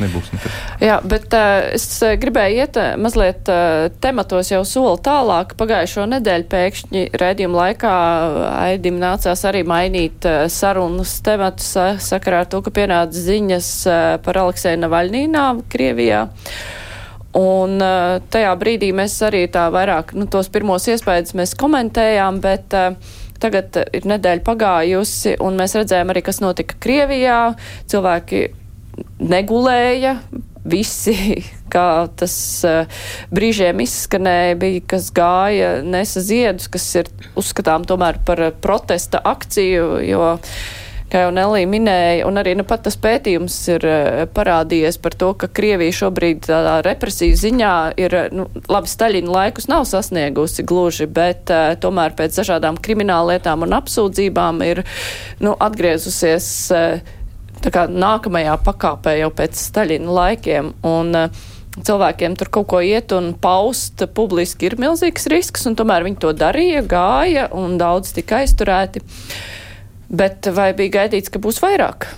[0.00, 0.58] nebūs nekas.
[0.82, 1.86] Jā, bet uh, es
[2.22, 5.56] gribēju iet mazliet uh, tematos jau soli tālāk.
[5.60, 7.94] Pagājušo nedēļu pēkšņi rēdījuma laikā
[8.62, 13.98] Aidim nācās arī mainīt uh, sarunas tematus uh, sakarā ar to, ka pienāca ziņas uh,
[14.24, 16.28] par Aleksēju Navaļnīnā Krievijā.
[17.38, 22.76] Un uh, tajā brīdī mēs arī tā vairāk, nu, tos pirmos iespējas mēs komentējām, bet
[22.76, 22.96] uh,
[23.42, 27.38] tagad ir nedēļa pagājusi, un mēs redzējām arī, kas notika Krievijā.
[27.90, 28.44] Cilvēki
[29.18, 30.18] negulēja.
[30.62, 31.14] Visi,
[31.74, 32.34] kā tas
[32.68, 33.00] uh,
[33.34, 40.30] brīžiem izskanēja, bija, kas gāja, nesa ziedus, kas ir uzskatām tomēr par protesta akciju, jo
[41.12, 43.84] kā jau Nelī minēja, un arī nu, pat tas pētījums ir
[44.32, 49.84] parādījies par to, ka Krievija šobrīd tādā represiju ziņā ir, nu, labi, Staļina laikus nav
[49.88, 51.52] sasniegusi gluži, bet
[51.84, 54.84] tomēr pēc dažādām krimināllietām un apsūdzībām ir,
[55.44, 56.48] nu, atgriezusies.
[57.70, 60.72] Nākamajā pakāpē jau pēc Staļina laikiem.
[60.88, 66.04] Un, uh, cilvēkiem tur kaut ko iet un paust publiski ir milzīgs risks, un tomēr
[66.04, 69.02] viņi to darīja, gāja, un daudz tika aizturēti.
[70.12, 72.10] Bet vai bija gaidīts, ka būs vairāk?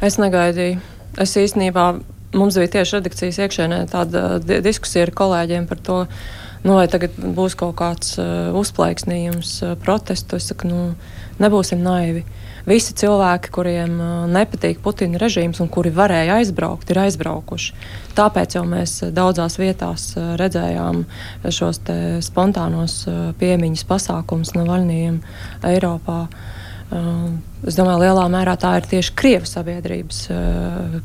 [0.00, 0.80] Es negaidīju.
[1.20, 1.86] Es īstenībā
[2.32, 5.98] mums bija tieši redakcijas iekšēnē tāda diskusija ar kolēģiem par to,
[6.64, 10.40] nu, vai tagad būs kaut kāds uh, uzplaiksnījums, uh, protestu.
[10.40, 10.80] Es saku, nu,
[11.42, 12.24] nebūsim naivi.
[12.24, 13.94] Uh, Visi cilvēki, kuriem
[14.34, 17.74] nepatīk Putina režīms un kuri varēja aizbraukt, ir aizbraukuši.
[18.18, 21.04] Tāpēc jau mēs daudzās vietās redzējām
[21.48, 21.80] šos
[22.26, 23.02] spontānos
[23.40, 25.20] piemiņas pasākumus no vaļniem
[25.70, 26.24] Eiropā.
[26.90, 30.24] Es domāju, lielā mērā tā ir tieši krievu sabiedrības,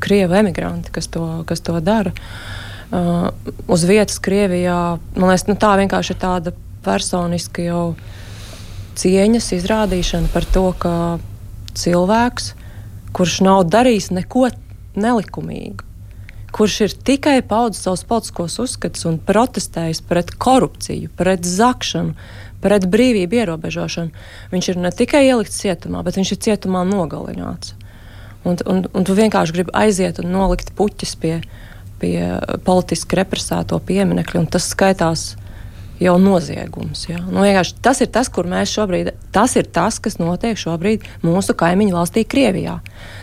[0.02, 2.12] krievu emigranti, kas to, kas to dara.
[3.70, 6.52] Uz vietas Krievijā, man liekas, nu, tā vienkārši ir tāda
[6.86, 7.86] personiska jau
[8.96, 10.92] cieņas izrādīšana par to, ka
[11.76, 12.52] cilvēks,
[13.16, 14.48] kurš nav darījis neko
[14.96, 15.84] nelikumīgu,
[16.56, 22.16] kurš ir tikai paudzis savus politiskos uzskatus un protestējis pret korupciju, pret zakšanu,
[22.64, 24.26] pret brīvību ierobežošanu.
[24.52, 27.74] Viņš ir ne tikai ielikts cietumā, bet viņš ir cietumā nogalināts.
[28.46, 31.40] Un, un, un tu vienkārši gribi aiziet un nolikt puķis pie,
[32.00, 32.16] pie
[32.64, 35.32] politiski represēto pieminiekļa, un tas skaitās
[36.00, 37.06] jau noziegums.
[37.08, 37.20] Ja?
[37.30, 37.44] Nu,
[37.82, 42.26] tas ir tas, kur mēs šobrīd, tas ir tas, kas notiek šobrīd mūsu kaimiņu valstī,
[42.28, 42.78] Krievijā.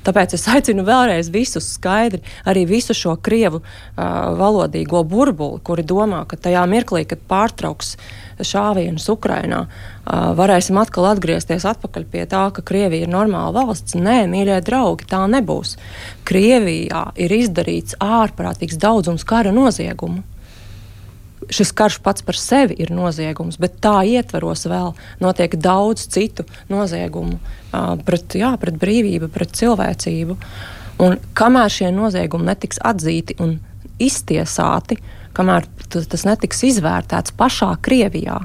[0.06, 6.24] Tāpēc es aicinu vēlreiz visus skaidri, arī visu šo krievu uh, valodīgo burbuli, kuri domā,
[6.28, 7.96] ka tajā mirklī, kad pārtrauks
[8.44, 13.96] šāvienus Ukrainā, uh, varēsim atkal atgriezties atpakaļ pie tā, ka Krievija ir normāla valsts.
[14.00, 15.78] Nē, mīļie draugi, tā nebūs.
[16.28, 20.24] Krievijā ir izdarīts ārprātīgs daudzums kara noziegumu
[21.52, 27.40] šis karš pats par sevi ir noziegums, bet tā ietvaros vēl notiek daudz citu noziegumu
[27.40, 30.38] uh, pret, jā, pret brīvību, pret cilvēcību.
[31.04, 33.58] Un kamēr šie noziegumi netiks atzīti un
[34.02, 35.00] iztiesāti,
[35.34, 38.40] kamēr tas netiks izvērtēts pašā Krievijā,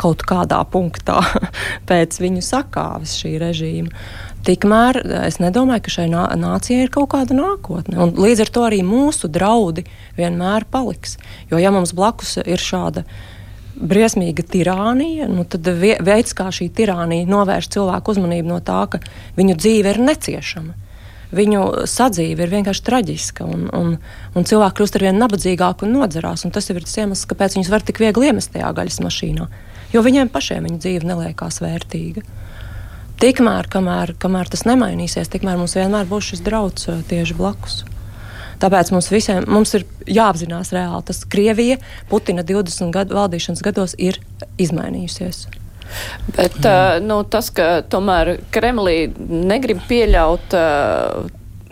[0.00, 1.20] kaut kādā punktā
[1.88, 4.06] pēc viņu sakāves šī režīma,
[4.44, 7.98] Tikmēr eh, es nedomāju, ka šai nācijai ir kaut kāda nākotne.
[8.00, 9.86] Un līdz ar to arī mūsu draudi
[10.18, 11.18] vienmēr paliks.
[11.52, 13.06] Jo ja mums blakus ir šāda
[13.74, 19.00] briesmīga tirānija, nu tad veids, kā šī tirānija novērš cilvēku uzmanību no tā, ka
[19.38, 20.76] viņu dzīve ir neciešama.
[21.34, 23.96] Viņu sadzīve ir vienkārši traģiska, un, un,
[24.38, 26.44] un cilvēki kļūst ar vien nabadzīgāki un nodzerās.
[26.46, 29.48] Un tas ir tas iemesls, kāpēc viņus var tik viegli iemest tajā gaļas mašīnā.
[29.90, 32.22] Jo viņiem pašiem viņa dzīve neliekās vērtīga.
[33.22, 37.82] Tikmēr, kamēr, kamēr tas nemainīsies, tikmēr mums vienmēr būs šis drauds uh, tieši blakus.
[38.62, 44.20] Tāpēc mums visiem mums ir jāapzinās reāli, tas Krievija Putina 20 gadu valdīšanas gados ir
[44.62, 45.46] izmainījusies.
[46.34, 47.04] Bet mm.
[47.06, 51.26] nu, tas, ka tomēr Kremlī negrib pieļaut uh,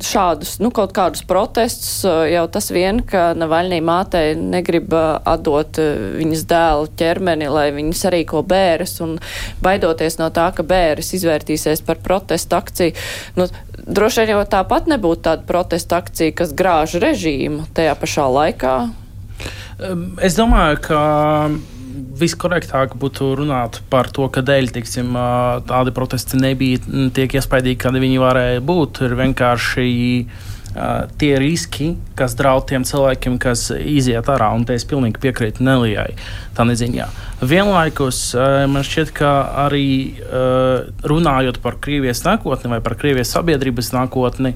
[0.06, 5.80] šādus, nu, kaut kādus protestus, jau tas vien, ka Navaļnī mātei negrib atdot
[6.18, 9.16] viņas dēlu ķermeni, lai viņas arī ko bēres, un
[9.64, 12.96] baidoties no tā, ka bēres izvērtīsies par protestu akciju.
[13.38, 13.48] Nu,
[13.86, 18.76] droši vien jau tāpat nebūtu tāda protesta akcija, kas grāž režīmu tajā pašā laikā.
[20.22, 20.98] Es domāju, ka
[22.18, 25.16] viskorektāk būtu runāt par to, ka dēļ tiksim,
[25.68, 29.04] tādi protesti nebija tik iespaidīgi, kādi viņi varēja būt.
[29.06, 29.86] Ir vienkārši
[30.72, 35.60] Uh, tie riski, kas draud tiem cilvēkiem, kas iziet ārā, un te es pilnīgi piekrītu
[35.66, 36.14] Nelijai.
[36.56, 37.10] Tā neziņā.
[37.44, 39.32] Vienlaikus uh, man šķiet, ka
[39.66, 39.84] arī
[40.16, 44.54] uh, runājot par Krievijas nākotni vai par Krievijas sabiedrības nākotni,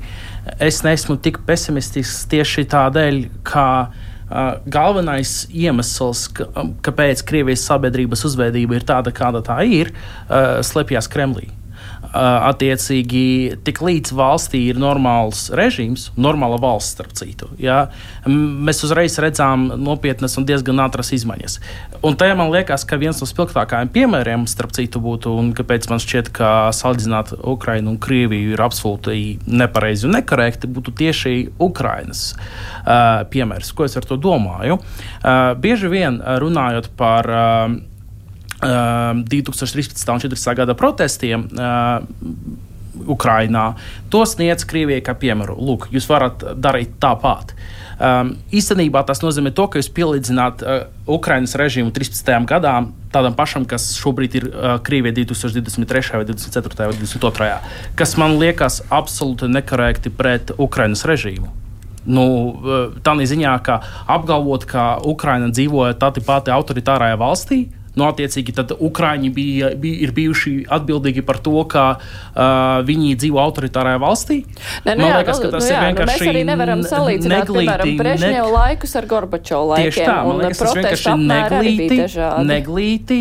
[0.56, 3.68] es neesmu tik pesimistisks tieši tādēļ, ka
[4.66, 6.48] galvenais iemesls, ka,
[6.86, 9.92] kāpēc Krievijas sabiedrības uzvedība ir tāda, kāda tā ir,
[10.66, 11.50] slēpjas Kremlī.
[12.16, 17.90] Attiecīgi, tik līdz valstī ir normāls režīms, normāla valsts, starp citu, ja,
[18.24, 21.58] mēs uzreiz redzam nopietnas un diezgan ātras izmaiņas.
[22.06, 26.00] Un te man liekas, ka viens no spilgtākajiem piemēriem, starp citu, būtu, un kāpēc man
[26.00, 31.34] šķiet, ka salīdzināt Ukrainu un Krieviju ir absolūti nepareizi un nekorekti, būtu tieši
[31.66, 33.74] Ukrainas uh, piemērs.
[33.76, 34.78] Ko es ar to domāju?
[34.78, 37.76] Uh, bieži vien runājot par uh,
[38.62, 40.08] 2013.
[40.12, 40.54] un 2014.
[40.56, 41.48] gada protestiem.
[43.04, 43.74] Ukrainā.
[44.08, 45.56] To sniedz Krievijai kā piemēru.
[45.60, 47.52] Lūk, jūs varat darīt tāpat.
[47.96, 52.32] Um, īstenībā tas nozīmē to, ka jūs pielīdzināt uh, Ukraiņas režīmu 13.
[52.48, 56.16] gadam tādam pašam, kas šobrīd ir uh, Krievijā 2023.
[56.20, 56.90] vai 2024.
[56.90, 57.52] vai 2022.
[57.96, 61.52] kas man liekas absolūti nekorekti pret Ukraiņas režīmu.
[62.06, 62.26] Nu,
[63.02, 67.64] tā ziņā, ka apgalvot, ka Ukraina dzīvoja tādā pati autoritārajā valstī,
[67.96, 72.42] Nu, attiecīgi, tad Ukrāņi bija, bija, ir bijuši atbildīgi par to, ka uh,
[72.84, 74.42] viņi dzīvo autoritārajā valstī.
[74.84, 76.12] Ne, nu, Man jā, liekas, ka tas nu, jā, ir vienkārši.
[76.12, 78.58] Nu, mēs arī nevaram salīdzināt, neglīti, piemēram, Brežņevu ne...
[78.58, 79.88] laikus ar Gorbačovu laikiem.
[79.88, 81.98] Tieši tā, man liekas, tas vienkārši neglīti,
[82.52, 83.20] neglīti,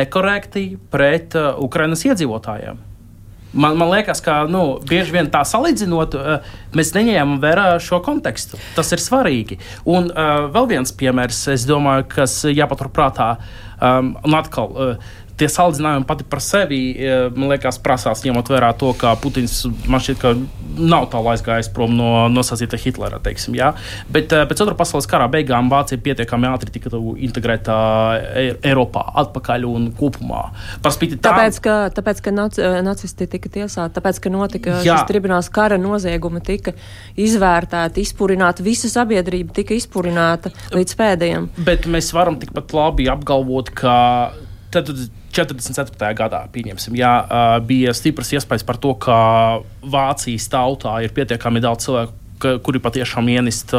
[0.00, 2.89] nekorekti pret uh, Ukrainas iedzīvotājiem.
[3.52, 8.60] Man, man liekas, ka nu, bieži vien tā salīdzinot, uh, mēs neņēmām vērā šo kontekstu.
[8.76, 9.58] Tas ir svarīgi.
[9.90, 13.32] Un uh, vēl viens piemērs, domāju, kas jāpaturprātā.
[13.80, 18.70] Um, un atkal, uh, tie salīdzinājumi pati par sevi, e, man liekas, prasās ņemot vērā
[18.80, 20.34] to, ka Putins man šķiet, ka
[20.80, 23.20] nav tālu aizgājis prom no nosacīta Hitlera.
[23.24, 23.72] Teiksim, ja?
[24.12, 27.76] Bet e, pēc otrā pasaules kara beigām Vācija pietiekami ātri tika integrēta
[28.18, 30.46] e, Eiropā atpakaļ un kopumā.
[30.84, 35.00] Tāpēc, ka, tāpēc, ka nac, nacisti tika tiesāti, tāpēc, ka notika Jā.
[35.00, 36.74] šis tribunāls kara noziegumi, tika
[37.20, 41.48] izvērtēti, izpurināti, visa sabiedrība tika izpurināta līdz pēdējiem.
[41.66, 43.94] Bet mēs varam tikpat labi apgalvot, ka
[44.74, 44.90] tad
[45.30, 46.14] 44.
[46.18, 46.40] gadā
[46.98, 47.12] jā,
[47.66, 49.18] bija stiprs iespējas par to, ka
[49.82, 52.16] Vācijas tautā ir pietiekami daudz cilvēku.
[52.40, 53.74] Kuri patiešām ienist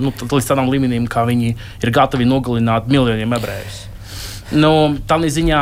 [0.00, 3.82] nu, līdz tādam līmenim, ka viņi ir gatavi nogalināt miljoniem ebrejus.
[4.56, 4.70] Nu,
[5.04, 5.58] tā ziņā,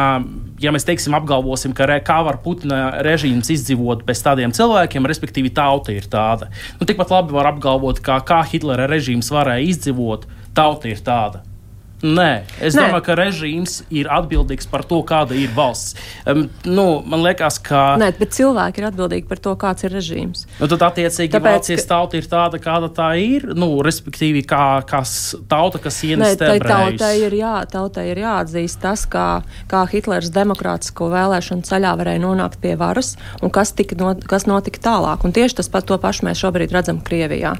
[0.62, 5.50] ja mēs teiksim, apgalvosim, ka re, kā var Putina režīms izdzīvot bez tādiem cilvēkiem, respektīvi
[5.56, 6.52] tauta ir tāda.
[6.78, 11.42] Nu, tikpat labi var apgalvot, ka kā Hitlera režīms varēja izdzīvot, tauta ir tāda.
[12.06, 12.86] Nē, es Nē.
[12.86, 15.96] domāju, ka režīms ir atbildīgs par to, kāda ir valsts.
[16.28, 17.96] Um, nu, man liekas, ka.
[17.98, 20.44] Nē, bet cilvēki ir atbildīgi par to, kāds ir režīms.
[20.60, 21.88] Nu, tad, attiecīgi, Tāpēc, Vācijas ka...
[21.94, 23.48] tauta ir tāda, kāda tā ir.
[23.58, 29.06] Nu, respektīvi, kā kas, tauta, kas ienes tai tautai ir, jā, tautai ir jāatzīst tas,
[29.10, 29.26] kā,
[29.70, 35.26] kā Hitlers demokrātisko vēlēšanu ceļā varēja nonākt pie varas un kas, no, kas notika tālāk.
[35.26, 37.56] Un tieši tas pat to pašu mēs šobrīd redzam Krievijā.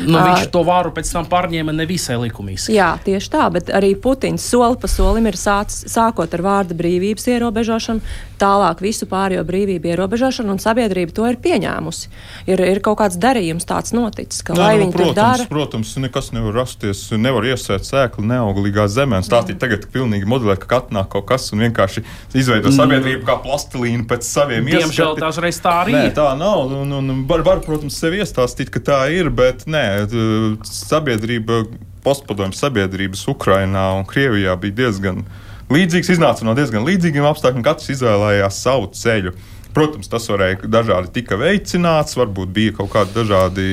[0.00, 2.70] Nu, uh, viņš to varu pēc tam pārņēma nevisai likumīgi.
[2.76, 3.48] Jā, tieši tā.
[3.52, 8.02] Bet, arī Putins soli pa solim ir sācis, sākot ar vārda brīvības ierobežošanu,
[8.40, 12.10] tālāk visu pārējo brīvību ierobežošanu, un sabiedrība to ir pieņēmusi.
[12.50, 15.48] Ir, ir kaut kāds darījums tāds noticis, ka lai nu, viņi protams, to dara.
[15.50, 19.22] Protams, nekas nevar rasties, nevar iesēt sēklu neauglīgā zemē.
[19.26, 22.04] Stāstīt tagad pilnīgi modelēt, ka atnāk kaut kas un vienkārši
[22.40, 24.88] izveido sabiedrību kā plastilīnu pēc saviem ieskatiem.
[24.88, 26.16] Diemžēl tās reiz tā arī nē, ir.
[26.16, 29.84] Tā nav, un, un, un var, var, protams, sev iestāstīt, ka tā ir, bet nē,
[30.66, 31.64] sabiedrība
[32.04, 35.24] postpadomju sabiedrības Ukrajinā un Krievijā bija diezgan
[35.70, 39.34] līdzīgs, iznāca no diezgan līdzīgiem apstākļiem, katrs izvēlējās savu ceļu.
[39.70, 43.66] Protams, tas varēja dažādi tika veicināts, varbūt bija kaut kādi dažādi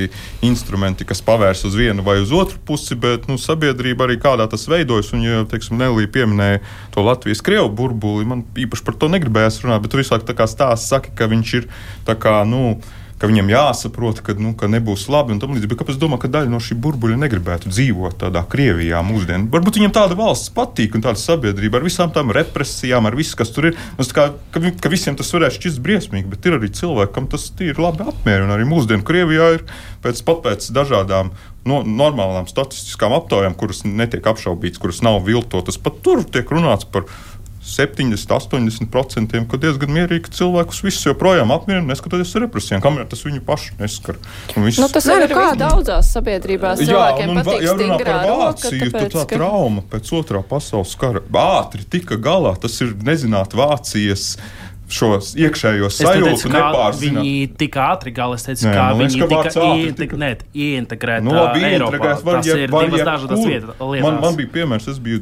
[0.46, 4.68] instrumenti, kas pavērs uz vienu vai uz otru pusi, bet nu, sabiedrība arī kādā tas
[4.70, 5.10] veidojas.
[5.16, 5.42] Un, ja
[5.74, 6.62] Nelija pieminēja
[6.94, 10.78] to Latvijas krievu burbuli, man īpaši par to negribējās runāt, bet tur visu laiku stāsta,
[10.84, 11.68] saka, ka viņš ir
[12.06, 12.38] tā kā.
[12.46, 12.78] Nu,
[13.18, 15.36] ka viņam jāsaprot, ka, nu, ka nebūs labi.
[15.38, 19.50] Bet kāpēc es domāju, ka daļa no šī burbuļa negribētu dzīvot tādā Krievijā mūsdienās?
[19.52, 23.52] Varbūt viņam tāda valsts patīk un tāda sabiedrība ar visām tām represijām, ar visu, kas
[23.54, 23.78] tur ir.
[24.14, 27.82] Kā, ka, ka visiem tas varētu šķist briesmīgi, bet ir arī cilvēki, kam tas ir
[27.82, 28.54] labi apmierina.
[28.54, 29.66] Arī mūsdienu Krievijā ir
[30.04, 31.34] pēc, pēc dažādām
[31.68, 35.80] no, normālām statistiskām aptaujām, kuras netiek apšaubītas, kuras nav viltotas.
[35.82, 37.08] Pat tur tiek runāts par
[37.68, 43.42] 70, 80%, ka diezgan mierīgi cilvēkus visus joprojām apmierina, neskatoties uz represijām, kamēr tas viņu
[43.46, 44.18] pašu neskar.
[44.56, 44.80] Viss...
[44.80, 46.82] Nu, tas ir arī daudzās sabiedrībās.
[46.88, 49.38] Jā, un, un, ja runā par Vāciju, tad tā ka...
[49.38, 52.54] trauma pēc otrā pasaules kara ātri tika galā.
[52.60, 54.34] Tas ir nezināt Vācijas
[54.92, 57.20] šo iekšējo sajūtu nepārzināt.
[57.22, 60.44] Viņi tik ātri gala, es teicu, Nē, kā liekas, viņi tika ieintegrēti.
[60.44, 60.62] Tika...
[60.68, 63.74] Ieintegrēt, nu, labi, ieintegrēt var, ja, ir var, divas ja, dažādas lietas.
[64.06, 65.20] Man, man bija piemērs, es biju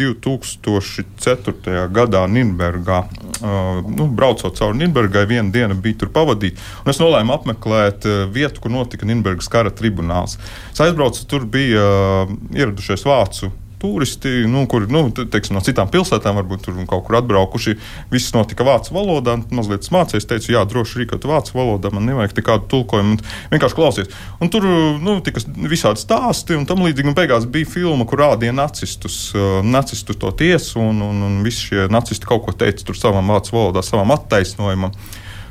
[0.00, 1.54] 2004.
[1.60, 3.00] Mm, gadā Nīderlandē.
[3.40, 6.60] Uh, nu, braucot cauri Nīderlandai, viena diena bija tur pavadīta.
[6.90, 10.36] Es nolēmu apmeklēt uh, vietu, kur notika Nīderlandes kara tribunāls.
[10.72, 16.36] Es aizbraucu, tur bija uh, ieradušies vācu turisti, nu, kuri nu, teiksim, no citām pilsētām
[16.40, 17.76] varbūt tur kaut kur atbraukuši.
[18.12, 19.38] Viss notika vācu valodā.
[19.54, 23.18] Mazliet mācījos, teicu, jā, droši rīkot vācu valodā, man nevajag nekādu tulkojumu.
[23.54, 24.12] Vienkārši klausies.
[24.40, 24.66] Un tur
[25.00, 27.10] nu, tika visādi stāsti un tam līdzīgi.
[27.10, 29.18] Un beigās bija filma, kur rādīja nacistus,
[29.66, 33.56] nacistus to tiesu, un, un, un visi šie nacisti kaut ko teica tur savam vācu
[33.56, 34.94] valodā, savam attaisnojumam.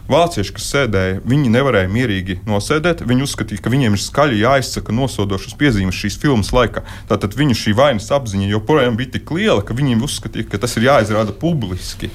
[0.10, 3.04] Vācieši, kas sēdēja, viņi nevarēja mierīgi nosēdēt.
[3.06, 6.82] Viņi uzskatīja, ka viņiem ir skaļi jāizsaka nosodošas piezīmes šīs filmas laikā.
[7.12, 10.88] Tātad viņu šī vainas apziņa joprojām bija tik liela, ka viņi uzskatīja, ka tas ir
[10.90, 12.10] jāizrāda publiski.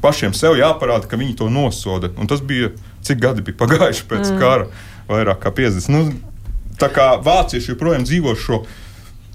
[0.00, 2.08] Pašiem sev jāparāda, ka viņi to nosoda.
[2.16, 2.72] Un tas bija
[3.04, 4.40] cik gadi bija pagājuši pēc mm.
[4.40, 4.70] kara,
[5.10, 5.92] vairāk kā 50.
[5.92, 6.02] Nu,
[6.80, 8.85] tā kā vācieši joprojām dzīvo šo dzīvo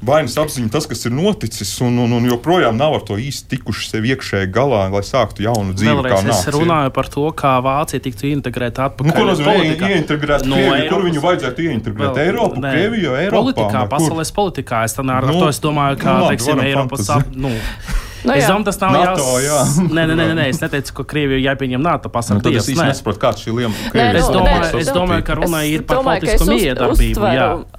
[0.06, 3.90] vainas apziņa, tas, kas ir noticis, un, un, un joprojām nav ar to īsti tikuši
[3.92, 5.94] sev iekšēji galā, lai sāktu jaunu dzīvi.
[5.94, 9.12] Vēlreiz es runāju par to, kā Vācija tiktu integrēta atpakaļ.
[9.12, 9.56] Nu, ko nozīmē
[9.92, 10.48] ieintegrēt?
[10.50, 12.08] No Krieviju, Eiropas, kur viņu vajadzētu ieintegrēt?
[12.08, 13.42] Vēl, Eiropu, ne, Krieviju, Eiropā?
[13.42, 14.86] Politikā, pasaules politikā.
[14.90, 17.14] Es, ar, nu, ar to es domāju, ka, nu, teiksim, Eiropas.
[17.36, 17.54] Nu,
[18.22, 19.76] Nu, es domāju, tas nav NATO, jās...
[19.80, 19.86] jā.
[19.90, 22.44] nē, nē, nē, nē, es neteicu, ka Krievija jāpieņem NATO pasauli.
[22.46, 23.86] Nu, es īsti nesaprotu, kāds šī liema.
[23.98, 27.30] Nē, es, domāju, nē, es domāju, ka runa ir par politisku miedarbību.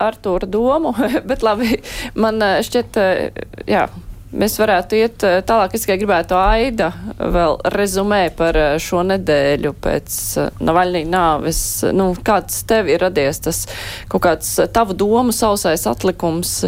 [0.09, 0.95] Ar to domu,
[1.31, 1.79] bet labi,
[2.19, 3.87] man eh, šķiet, eh, jā
[4.33, 5.75] mēs varētu iet eh, tālāk.
[5.77, 11.63] Es tikai gribētu Aida vēl rezumē par eh, šo nedēļu pēc eh, Navaļnī nāves.
[11.95, 13.65] Nu, kāds tev ir radies tas
[14.13, 16.63] kaut kāds tavu domu sausais atlikums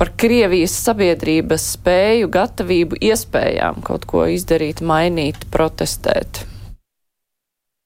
[0.00, 6.44] par Krievijas sabiedrības spēju, gatavību, iespējām kaut ko izdarīt, mainīt, protestēt?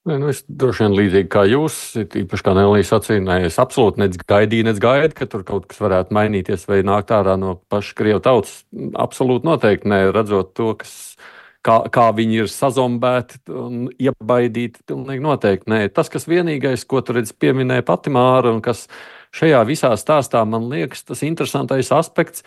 [0.04, 4.66] Ne, nu es droši vien līdzīgi kā jūs, īpaši kā Nelijas sacīja, es absolūti negaidīju,
[4.66, 8.58] nec gaidu, ka tur kaut kas varētu mainīties vai nākt ārā no paša Krievu tautas.
[9.00, 10.92] Absolūti noteikti ne, redzot to, kas,
[11.64, 15.80] kā, kā viņi ir sazombēti un iebaidīti, pilnīgi noteikti nē.
[15.96, 18.84] Tas, kas vienīgais, ko tur redz pieminēja pati Māra un kas
[19.32, 22.44] šajā visā stāstā man liekas tas interesantais aspekts,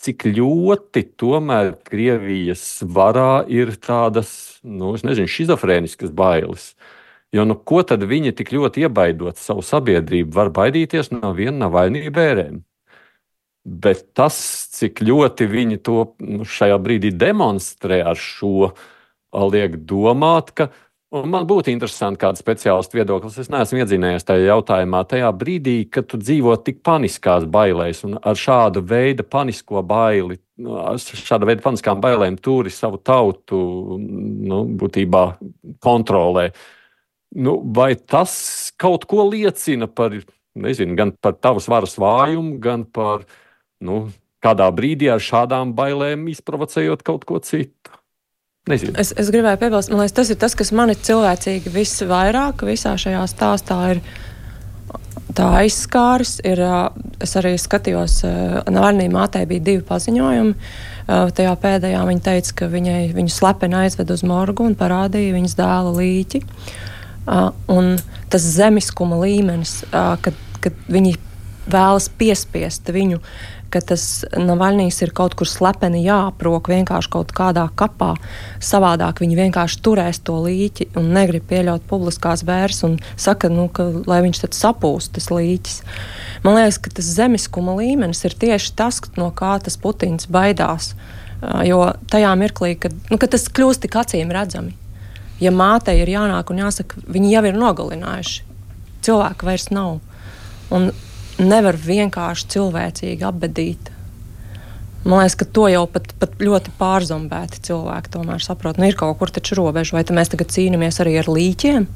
[0.00, 2.64] cik ļoti tomēr Krievijas
[2.96, 6.72] varā ir tādas, nu, nezinu, schizofrēniskas bailes.
[7.34, 11.72] Jo nu, ko tad viņi tik ļoti iebaidot savu sabiedrību, var baidīties no viena no
[11.74, 12.60] vainīgu bērēm?
[13.64, 14.36] Bet tas,
[14.76, 18.70] cik ļoti viņi to nu, šajā brīdī demonstrē ar šo,
[19.50, 20.68] liek domāt, ka
[21.22, 23.38] man būtu interesanti kāda speciālistu viedoklis.
[23.40, 28.38] Es neesmu iedzinējies tajā jautājumā, tajā brīdī, kad tu dzīvo tik paniskās bailēs un ar
[28.38, 33.58] šādu veidu panisko baili, šāda veida paniskām bailēm turi savu tautu
[33.98, 35.26] nu, būtībā
[35.82, 36.50] kontrolē.
[37.34, 38.32] Nu, vai tas
[38.78, 40.14] kaut ko liecina par,
[40.54, 43.24] nezinu, gan par tavas varas vājumu, gan par
[43.82, 44.04] nu,
[44.44, 47.90] kādā brīdī ar šādām bailēm izprovocējot kaut ko citu?
[48.70, 48.94] Nezinu.
[48.96, 52.94] Es, es gribēju piebilst, man liekas, tas ir tas, kas man ir cilvēcīgi visvairāk visā
[52.96, 53.80] šajā stāstā.
[53.96, 54.00] Ir
[55.36, 56.38] tā aizskārs.
[56.46, 56.62] Ir,
[57.20, 58.22] es arī skatījos,
[58.70, 60.54] Nārnī mātei bija divi paziņojumi.
[61.10, 65.92] Tajā pēdējā viņa teica, ka viņai, viņu slepeni aizved uz morgu un parādīja viņas dēla
[65.98, 66.44] līķi.
[66.44, 66.93] Uh,
[67.26, 67.94] un
[68.32, 71.16] tas zemiskuma līmenis, kad, kad viņi
[71.70, 73.20] vēlas piespiest viņu,
[73.74, 78.12] ka tas Navaļnijas ir kaut kur slepeni jāaprok vienkārši kaut kādā kapā.
[78.62, 83.88] Savādāk viņi vienkārši turēs to līķi un negrib pieļaut publiskās vērs un saka, nu, ka,
[84.06, 85.80] lai viņš tad sapūst tas līķis.
[86.46, 90.92] Man liekas, ka tas zemiskuma līmenis ir tieši tas, no kā tas Putins baidās.
[91.66, 94.76] Jo tajā mirklī, kad, nu, kad tas kļūst tik acīm redzami,
[95.42, 98.44] ja mātei ir jānāk un jāsaka, viņi jau ir nogalinājuši.
[99.04, 99.98] Cilvēka vairs nav.
[100.74, 100.90] Un
[101.38, 103.90] nevar vienkārši cilvēcīgi apbedīt.
[105.04, 108.78] Man liekas, ka to jau pat, pat ļoti pārzombēti cilvēki tomēr saprot.
[108.80, 111.88] Nu, ir kaut kur taču robeža, vai mēs tagad cīnāmies arī ar līķiem?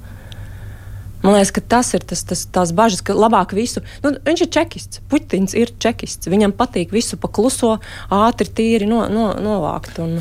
[1.29, 3.83] Man liekas, ka tas ir tas, tas, tās bažas, ka labāk visu.
[4.01, 5.03] Nu, viņš ir čekists.
[5.13, 6.31] Putins ir čekists.
[6.33, 7.75] Viņam patīk visu pakluso,
[8.09, 10.01] ātri, tīri no, no, novākt.
[10.01, 10.17] Un,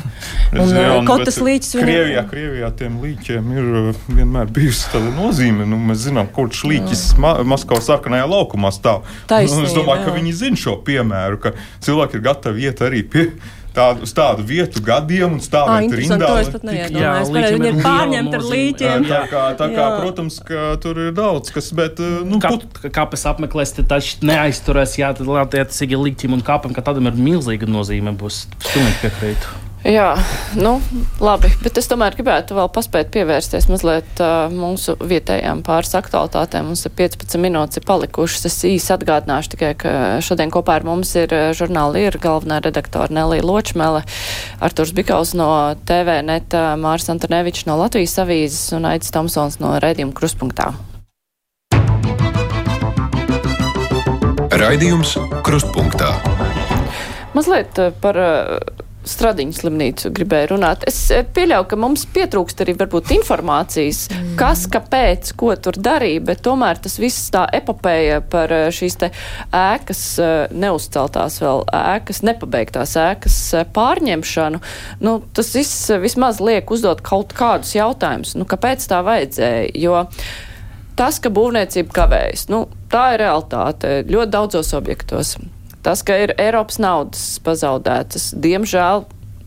[0.52, 1.88] un, jā, un kaut tas līķis viņam...
[1.88, 5.64] Krievijā, Krievijā tiem līķiem ir uh, vienmēr bijusi tāda nozīme.
[5.70, 9.08] Nu, mēs zinām, kurš līķis ma Maskavas sarkanajā laukumā stāv.
[9.32, 10.10] Taisnība, nu, es domāju, jā.
[10.10, 11.56] ka viņi zina šo piemēru, ka
[11.88, 13.30] cilvēki ir gatavi iet arī pie
[13.76, 16.30] tādu, uz tādu vietu gadiem un stāvēt ah, rindā.
[16.68, 17.32] Neiedomājos.
[17.34, 19.06] Viņi ir pārņemti ar līķiem.
[19.08, 22.90] Tā kā, tā kā protams, ka tur ir daudz kas, bet, uh, nu, Kap, put...
[22.94, 27.70] kāpēc apmeklēs, tad taču neaizturēs, jā, tad attiecīgi līķim un kāpam, ka tādam ir milzīga
[27.70, 29.67] nozīme, būs pilnīgi piekrītu.
[29.86, 30.16] Jā,
[30.58, 30.72] nu,
[31.22, 36.66] labi, bet es tomēr gribētu vēl paspēt pievērsties mazliet uh, mūsu vietējām pāris aktualitātēm.
[36.72, 38.48] Mums ir 15 minūtes ir palikušas.
[38.50, 39.92] Es īsi atgādināšu tikai, ka
[40.24, 44.02] šodien kopā ar mums ir žurnāla ir galvenā redaktora Nelija Ločmele,
[44.58, 45.48] Arturs Bikaus no
[45.86, 50.72] TV neta, Mārs Antonevičs no Latvijas avīzes un Aits Tomsons no Rēdījuma Kruspunktā.
[54.58, 55.14] Raidījums
[55.46, 56.10] Krustpunktā.
[57.36, 60.84] Mazliet par uh, Stradiņu slimnīcu gribēju runāt.
[60.88, 64.34] Es eh, pieļauju, ka mums pietrūkst arī varbūt informācijas, mm.
[64.40, 69.10] kas, kāpēc, ko tur darīja, bet tomēr tas viss tā epopēja par eh, šīs te
[69.56, 73.38] ēkas eh, neuzceltās vēl ēkas, nepabeigtās ēkas
[73.76, 74.60] pārņemšanu.
[75.04, 80.02] Nu, tas viss vismaz liek uzdot kaut kādus jautājumus, nu, kāpēc tā vajadzēja, jo
[80.98, 85.38] tas, ka būvniecība kavējas, nu, tā ir realitāte ļoti daudzos objektos.
[85.82, 89.06] Tas, ka ir Eiropas naudas pazaudētas, diemžēl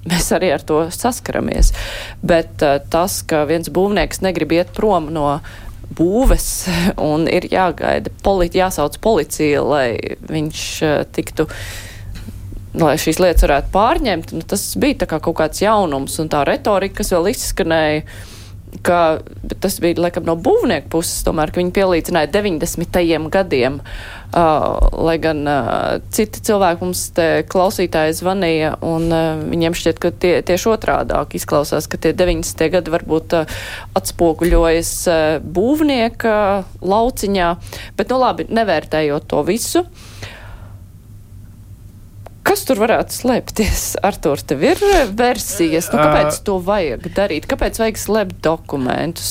[0.09, 1.73] mēs arī ar to saskaramies.
[2.25, 5.27] Bet uh, tas, ka viens būvnieks negrib iet prom no
[5.97, 6.49] būves
[7.11, 11.49] un ir jāgaida, politi, jāsauc policija, lai viņš uh, tiktu.
[12.71, 17.01] Lai šīs lietas varētu pārņemt, nu, tas bija kā kaut kāds jaunums, un tā retorika,
[17.01, 18.05] kas vēl izskanēja,
[18.85, 19.19] ka
[19.61, 23.29] tas bija laikam no būvnieku puses, tomēr, ka viņi pielīdzināja 90.
[23.33, 23.81] gadiem.
[24.31, 30.13] Uh, lai gan uh, citi cilvēki mums te klausītāji zvanīja, un uh, viņiem šķiet, ka
[30.15, 32.63] tie, tieši otrādāk izklausās, ka tie 90.
[32.71, 33.57] gadi varbūt uh,
[33.99, 36.35] atspoguļojas uh, būvnieka
[36.79, 37.49] lauciņā,
[37.99, 39.83] bet nu labi, nevērtējot to visu.
[39.83, 40.29] Uh,
[42.41, 43.83] Kas tur varētu slēpties?
[44.05, 44.79] Artur, tev ir
[45.17, 45.91] versijas.
[45.93, 47.45] Nu, kāpēc to vajag darīt?
[47.49, 49.29] Kāpēc vajag slēpt dokumentus?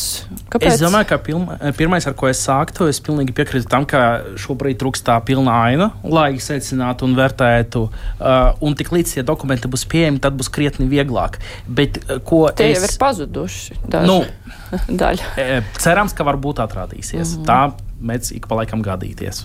[0.52, 0.76] Kāpēc?
[0.76, 4.78] Es domāju, ka pilma, pirmais, ar ko es sāktu, es pilnīgi piekrītu tam, ka šobrīd
[4.80, 7.84] trūkst tā pilna aina, lai secinātu un vērtētu.
[7.90, 11.40] Uh, un tik līdz tie dokumenti būs pieejami, tad būs krietni vieglāk.
[11.66, 12.78] Bet, ko Tie es...
[12.78, 13.80] jau ir pazuduši.
[13.90, 14.06] Daži.
[14.06, 14.20] Nu,
[15.02, 15.62] daļa.
[15.82, 17.34] cerams, ka varbūt atrādīsies.
[17.34, 17.48] Mm -hmm.
[17.50, 19.44] Tā mēdz ik pa laikam gadīties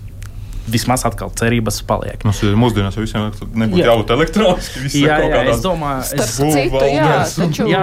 [0.70, 2.24] vismaz atkal cerības paliek.
[2.26, 3.88] Mums ir mūsdienās visiem nebūtu jā.
[3.90, 4.84] jābūt elektroniski.
[4.98, 7.82] Jā, jā, es domāju, ka tas ir citu, jā, taču jā,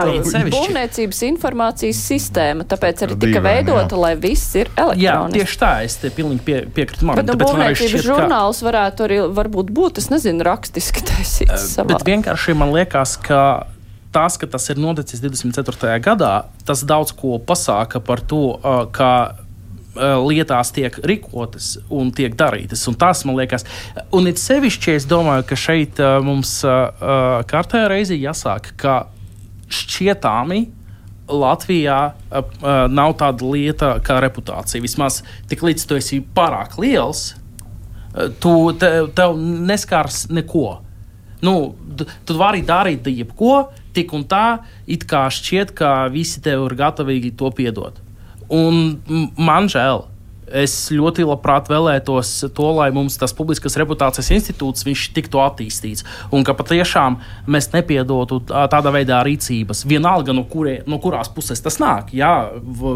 [0.52, 5.04] būvniecības informācijas sistēma, tāpēc arī tika veidota, lai viss ir elektroniski.
[5.06, 7.20] Jā, tieši tā, es te pilnīgi pie, piekrītu man.
[7.20, 8.68] Bet nu, būvniecības žurnāls ka...
[8.70, 11.76] varētu arī varbūt būt, es nezinu, rakstiski taisīts.
[11.76, 13.42] Uh, bet vienkārši man liekas, ka
[14.12, 15.94] tas, ka tas ir noticis 24.
[16.04, 16.34] gadā,
[16.66, 19.51] tas daudz ko pasāka par to, uh, ka Eh,
[19.94, 22.84] lietās tiek rīkotas un tiek darītas.
[22.88, 23.66] Un tas man liekas,
[24.14, 29.02] un it sevišķi es domāju, ka šeit uh, mums uh, kārtējā reizē jāsāk, ka
[29.72, 30.64] šķietāmi
[31.32, 32.56] Latvijā uh,
[32.92, 34.82] nav tāda lieta kā reputācija.
[34.84, 37.32] Vismaz tik līdz tu esi pārāk liels,
[38.40, 40.80] tu, te, tev neskars neko.
[41.42, 46.76] Nu, tu vari darīt jebko, tik un tā, it kā šķiet, ka visi tev ir
[46.78, 47.98] gatavi to piedot.
[48.52, 50.08] Un man žēl.
[50.52, 54.84] Es ļoti labprāt vēlētos to, lai mums tas publiskas reputācijas institūts
[55.16, 56.04] tiktu attīstīts.
[56.28, 57.16] Un ka patiešām
[57.48, 59.86] mēs nepiedotu tādā veidā rīcības.
[59.88, 62.12] Vienalga, no, kurie, no kurās puses tas nāk.
[62.12, 62.50] Jā,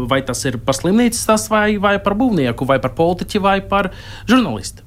[0.05, 3.89] vai tas ir par slimnīcas, tas, vai, vai par būvnieku, vai par politiķi, vai par
[4.29, 4.85] žurnālistu.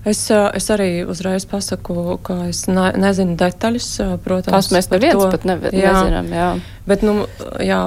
[0.00, 3.88] Es, es arī uzreiz pasaku, ka es ne, nezinu detaļas.
[4.24, 5.92] Protams, tās mēs neviens pat nevi, jā.
[5.92, 6.30] nezinām.
[6.32, 6.52] Jā.
[6.88, 7.26] Bet, nu,
[7.60, 7.82] jā,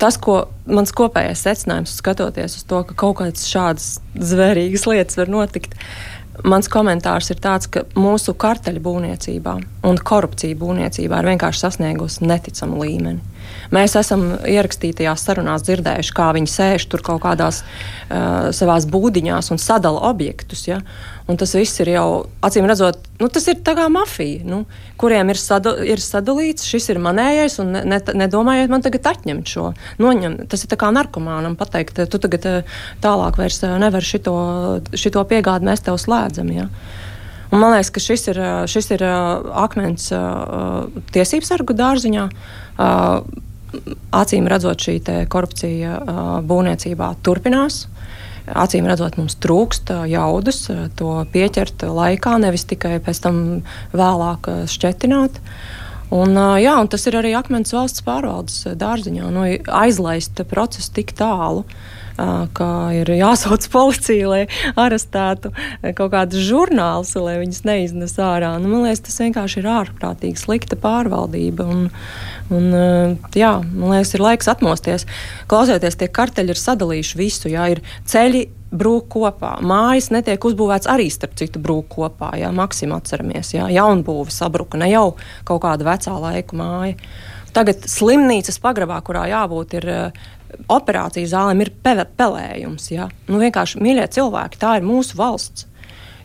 [0.00, 5.32] tas, ko mans kopējais secinājums, skatoties uz to, ka kaut kādas šādas zvērīgas lietas var
[5.32, 5.76] notikt,
[6.44, 9.56] mans komentārs ir tāds, ka mūsu karteļu būvniecībā
[9.88, 13.35] un korupcija būvniecībā ir vienkārši sasniegusi neticamu līmeni.
[13.74, 19.62] Mēs esam ierakstītajās sarunās dzirdējuši, kā viņi sēž tur kaut kādās uh, savās būdiņās un
[19.62, 20.66] sadala objektus.
[20.68, 20.80] Ja?
[21.26, 22.08] Un tas viss ir jau,
[22.46, 24.60] acīm redzot, nu, tas ir tā kā mafija, nu,
[25.00, 29.50] kuriem ir, sada, ir sadalīts, šis ir manējais, un ne, ne, nedomājiet man tagad atņemt
[29.50, 29.72] šo.
[30.02, 32.46] Noņem, tas ir kā narkomānam pateikt, tu tagad
[33.02, 34.36] tālāk vairs nevari šito,
[34.94, 36.54] šito piegādi, mēs tev slēdzam.
[36.54, 36.68] Ja?
[37.50, 38.40] Un man liekas, ka šis ir,
[38.70, 40.08] šis ir akmens
[41.14, 42.28] tiesības sargu dārziņā
[44.16, 44.98] acīm redzot, šī
[45.32, 45.98] korupcija
[46.46, 47.86] būvniecībā turpinās.
[48.46, 50.60] Acīm redzot, mums trūkst jaudas
[50.98, 53.40] to pieķert laikā, nevis tikai pēc tam
[53.96, 55.40] vēlāk šķetināt.
[56.14, 59.30] Un, jā, un tas ir arī akmens valsts pārvaldes dārziņā.
[59.34, 59.48] Nu,
[59.80, 64.42] aizlaist procesu tik tālu, uh, ka ir jāsauc policija, lai
[64.78, 65.52] arestētu
[65.98, 68.54] kaut kādus žurnālus, lai viņus neiznes ārā.
[68.62, 71.66] Nu, man liekas, tas vienkārši ir ārprātīgi slikta pārvaldība.
[71.66, 71.88] Un,
[72.54, 72.68] un,
[73.36, 75.06] jā, man liekas, ir laiks atmosties.
[75.50, 77.52] Klausieties, tie karteļi ir sadalījuši visu.
[77.52, 78.46] Jā, ir ceļi
[78.76, 79.56] brūk kopā.
[79.64, 82.32] Mājas netiek uzbūvēts arī starp citu brūk kopā.
[82.40, 85.08] Jā, Maksimā atceramies, jā, jaunbūve sabruka, ne jau
[85.48, 86.96] kaut kāda vecā laika māja.
[87.56, 89.86] Tagad slimnīcas pagrabā, kurā jābūt, ir
[90.72, 92.90] operācijas zālēm, ir pe pelējums.
[92.92, 93.08] Jā.
[93.30, 95.66] Nu, vienkārši, mīļie cilvēki, tā ir mūsu valsts.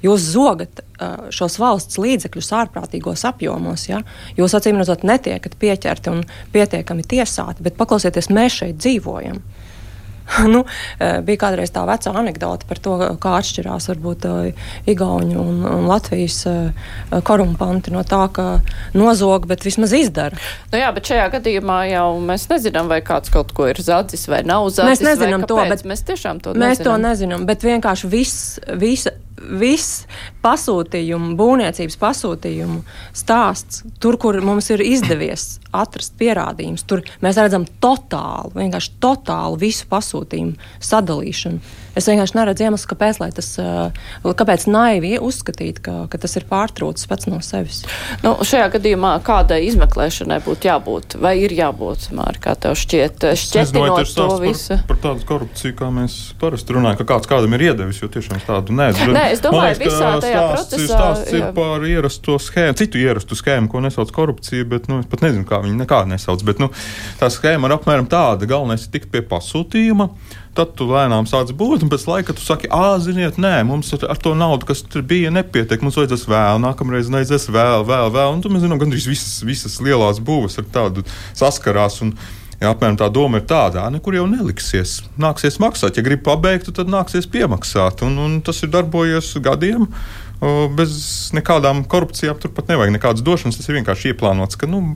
[0.02, 3.86] Jūs zogat uh, šos valsts līdzekļus ārprātīgos apjomos.
[3.90, 4.02] Ja?
[4.38, 9.44] Jūs acīm redzot, netiekat pieķerti un pietiekami tiesāti, bet paklausieties, mēs šeit dzīvojam.
[10.54, 10.64] nu,
[11.00, 14.28] bija kādreiz tā vecā anekdote par to, kā atšķirās varbūt
[14.92, 16.40] Igaunijas un, un Latvijas
[17.28, 18.48] korumpanti no tā, ka
[18.98, 20.38] nozog, bet vismaz izdara.
[20.72, 24.44] Nu jā, bet šajā gadījumā jau mēs nezinām, vai kāds kaut ko ir zadzis vai
[24.48, 25.02] nav zadzis.
[25.02, 26.88] Mēs nezinām to, bet mēs tiešām to mēs nezinām.
[26.88, 29.16] to nezinām, bet vienkārši viss, visa
[29.62, 30.06] viss
[30.44, 32.82] pasūtījumu, būvniecības pasūtījumu
[33.18, 39.88] stāsts, tur, kur mums ir izdevies atrast pierādījumus, tur mēs redzam totālu, vienkārši totālu visu
[39.92, 40.58] pasūtījumu
[40.92, 41.81] sadalīšanu.
[41.98, 43.50] Es vienkārši neredzu iemeslu, kāpēc, tas,
[44.24, 47.82] kāpēc naivi uzskatīt, ka, ka tas ir pārtrūcis pats no sevis.
[48.24, 54.14] Nu, šajā gadījumā kādai izmeklēšanai būtu jābūt, vai ir jābūt, Māri, kā tev šķiet, šķietinot
[54.16, 54.78] to visu?
[54.78, 58.42] Par, par tādu korupciju, kā mēs parasti runājam, ka kāds kādam ir iedevis, jo tiešām
[58.48, 59.16] tādu nezinu.
[59.16, 61.00] Nē, es domāju, liekas, visā tajā stāsts, procesā.
[61.02, 65.26] Stāsts ir par ierasto schēmu, citu ierastu schēmu, ko nesauc korupcija, bet nu, es pat
[65.26, 66.44] nezinu, kā viņi nekā nesauc.
[66.48, 66.72] Bet nu,
[67.20, 68.50] tā schēma ir apmēram tāda.
[68.50, 70.12] Galvenais ir tikt pie pasūtījuma.
[70.58, 74.04] Tad tu lēnām sāc būt, un pēc laika tu saki, ah, ziniet, nē, mums ar,
[74.12, 75.80] ar to naudu, kas tur bija, nepietiek.
[75.80, 78.36] Mums vajadzēs vēl, nākamreiz vajadzēs vēl, vēl, vēl.
[78.36, 81.08] Un tu mēs zinām, gandrīz visas, visas lielās būvas ar tādu
[81.40, 82.02] saskarās.
[82.04, 82.16] Un,
[82.62, 85.00] Ja, apmēram tā doma ir tāda, nekur jau neliksies.
[85.18, 85.96] Nāksies maksāt.
[85.98, 88.04] Ja gribi pabeigt, tad nāksies piemaksāt.
[88.06, 89.88] Un, un tas ir darbojies gadiem.
[90.78, 90.94] Bez
[91.34, 93.58] nekādām korupcijām tur pat nevajag nekādas došanas.
[93.58, 94.94] Tas ir vienkārši ieplānots, ka nu,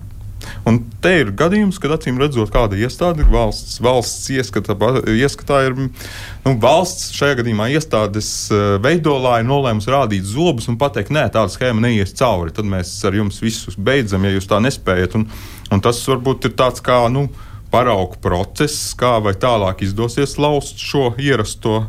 [0.66, 3.80] Un te ir gadījums, kad acīm redzot, kāda iestāde ir valsts.
[3.84, 4.76] Valsts ieskata,
[5.14, 11.14] ieskatā ir nu, valsts, šajā gadījumā iestādes eh, veidolā ir nolēmusi rādīt zobus un pateikt,
[11.16, 12.54] nē, tāda schēma neies cauri.
[12.56, 15.18] Tad mēs ar jums visus beidzam, ja jūs tā nespējat.
[15.20, 15.28] Un,
[15.74, 17.28] un tas varbūt ir tāds kā nu,
[17.74, 21.84] paraugu process, kā vai tālāk izdosies laust šo ierasto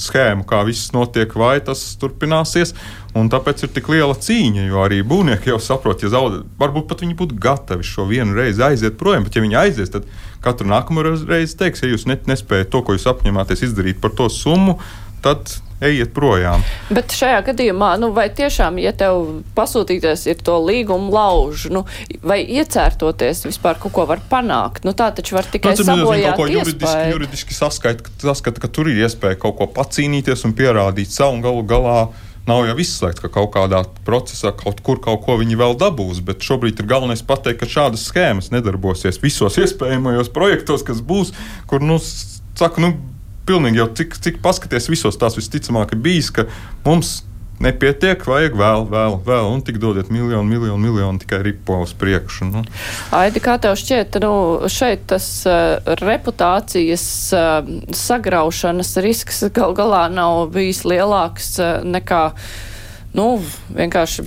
[0.00, 2.74] schēmu, kā viss notiek, vai tas turpināsies.
[3.14, 7.04] Un tāpēc ir tik liela cīņa, jo arī būvnieki jau saprot, ja zaudē, varbūt pat
[7.04, 10.08] viņi būtu gatavi šo vienu reizi aiziet projām, bet ja viņi aizies, tad
[10.42, 14.80] katru nākamo reizi teiks, ja jūs nespējat to, ko jūs apņematies izdarīt par to summu,
[15.22, 15.46] tad
[15.84, 16.64] ejiet projām.
[16.94, 21.84] Bet šajā gadījumā, nu, vai tiešām, ja tev pasūtīties ir to līgumu laužu, nu,
[22.24, 24.86] vai iecērtoties vispār kaut ko var panākt?
[24.88, 28.90] Nu, tā taču var tikai nu, sabojāt kaut ko juridiski, juridiski saskait, saskata, ka tur
[28.92, 31.98] ir iespēja kaut ko pacīnīties un pierādīt savu un galu galā.
[32.44, 36.44] Nav jau izslēgts, ka kaut kādā procesā kaut kur kaut ko viņi vēl dabūs, bet
[36.44, 41.32] šobrīd ir galvenais pateikt, ka šādas schēmas nedarbosies visos iespējamajos projektos, kas būs,
[41.70, 42.92] kur, nu, saka, nu,
[43.48, 46.48] pilnīgi jau cik, cik paskaties visos tās visticamāk ir bijis, ka
[46.86, 47.20] mums
[47.62, 52.48] nepietiek, vajag vēl, vēl, vēl, un tik dodiet miljonu, miljonu, miljonu tikai ripo uz priekšu.
[52.50, 52.64] Nu.
[53.14, 54.34] Aidi, kā tev šķiet, nu,
[54.72, 62.28] šeit tas uh, reputācijas uh, sagraušanas risks gal galā nav bijis lielāks uh, nekā.
[63.14, 63.36] Nu,
[63.70, 64.24] vienkārši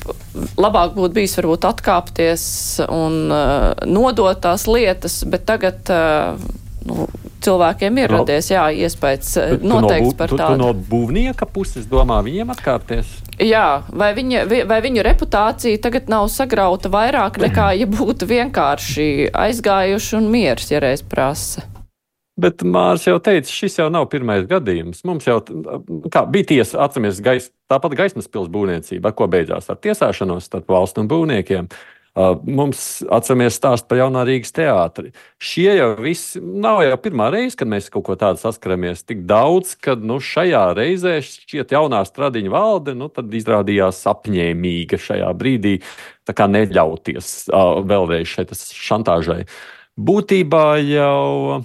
[0.55, 2.45] labāk būtu bijis varbūt atkāpties
[2.88, 6.39] un uh, nodot tās lietas, bet tagad uh,
[6.88, 7.08] nu,
[7.46, 10.58] cilvēkiem ir no, radies jā, iespējas noteikts no, par tu, tādu.
[10.58, 13.14] Tu no būvnieka puses domā viņiem atkāpties?
[13.44, 20.16] Jā, vai, viņa, vai viņu reputācija tagad nav sagrauta vairāk nekā, ja būtu vienkārši aizgājuši
[20.22, 21.68] un miers, ja reiz prasa?
[22.38, 25.02] Bet Mārcis jau teica, šis jau nav pirmais gadījums.
[25.10, 25.40] Mums jau
[26.14, 31.02] kā, bija tiesa, atceramies, gais, tāpat gaismas pilsētas būvniecība, ko beidzās ar tiesāšanos starp valstu
[31.02, 31.70] un būvniekiem.
[32.18, 35.11] Mums atceramies stāst par jaunā Rīgas teātri.
[35.38, 39.03] Šie jau visi nav jau pirmā reize, kad mēs kaut ko tādu saskaramies.
[39.05, 45.78] Tik daudz, ka nu, šajā reizē šķiet jaunā stradiņa valde nu, izrādījās apņēmīga šajā brīdī,
[46.57, 49.43] neļauties uh, vēlreiz šai šantāžai.
[49.97, 51.61] Būtībā jau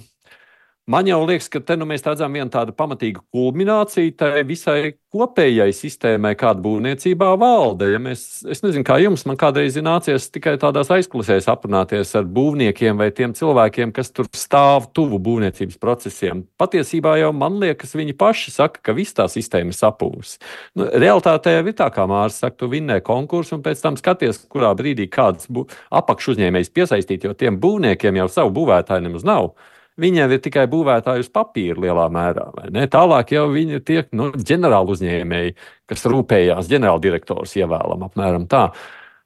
[0.83, 5.71] Man jau liekas, ka te nu mēs redzam vienu tādu pamatīgu kulmināciju tai visai kopējai
[5.71, 7.87] sistēmai, kāda būvniecībā valda.
[7.87, 12.99] Ja mēs, es nezinu, kā jums, man kādreiz nācies tikai tādās aizklausēs aprunāties ar būvniekiem
[12.99, 16.43] vai tiem cilvēkiem, kas tur stāv tuvu būvniecības procesiem.
[16.59, 20.35] Patiesībā jau man liekas, viņi paši saka, ka viss tā sistēma ir sapūs.
[20.75, 24.43] Nu, Realtātē jau ir tā, kā Mārcis saka, tu vinnē konkursu un pēc tam skaties,
[24.51, 25.47] kurā brīdī kāds
[25.95, 29.53] apakšuzņēmējs piesaistīt, jo tiem būvniekiem jau savu būvētāju nemaz nav.
[30.01, 32.47] Viņiem ir tikai būvētāji uz papīra lielā mērā.
[32.89, 35.55] Tālāk jau viņi ir tie nu, ģenerāli uzņēmēji,
[35.89, 38.69] kas rūpējās, ģenerāldirektors ievēlam apmēram tā.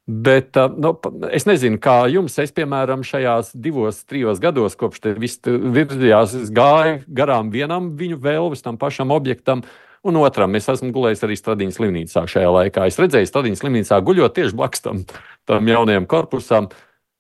[0.08, 0.94] Bet nu,
[1.36, 7.02] es nezinu, kā jums, es, piemēram, šajās divos, trijos gados, kopš te viss virzījās, gāju
[7.12, 9.66] garām vienam viņu vēlvis, tam pašam objektam,
[10.08, 10.56] un otram.
[10.56, 12.88] Es esmu gulējis arī Stradīnas slimnīcā šajā laikā.
[12.88, 15.04] Es redzēju Stradīnas slimnīcā guļot tieši blakus tam,
[15.48, 16.72] tam jaunajam korpusam.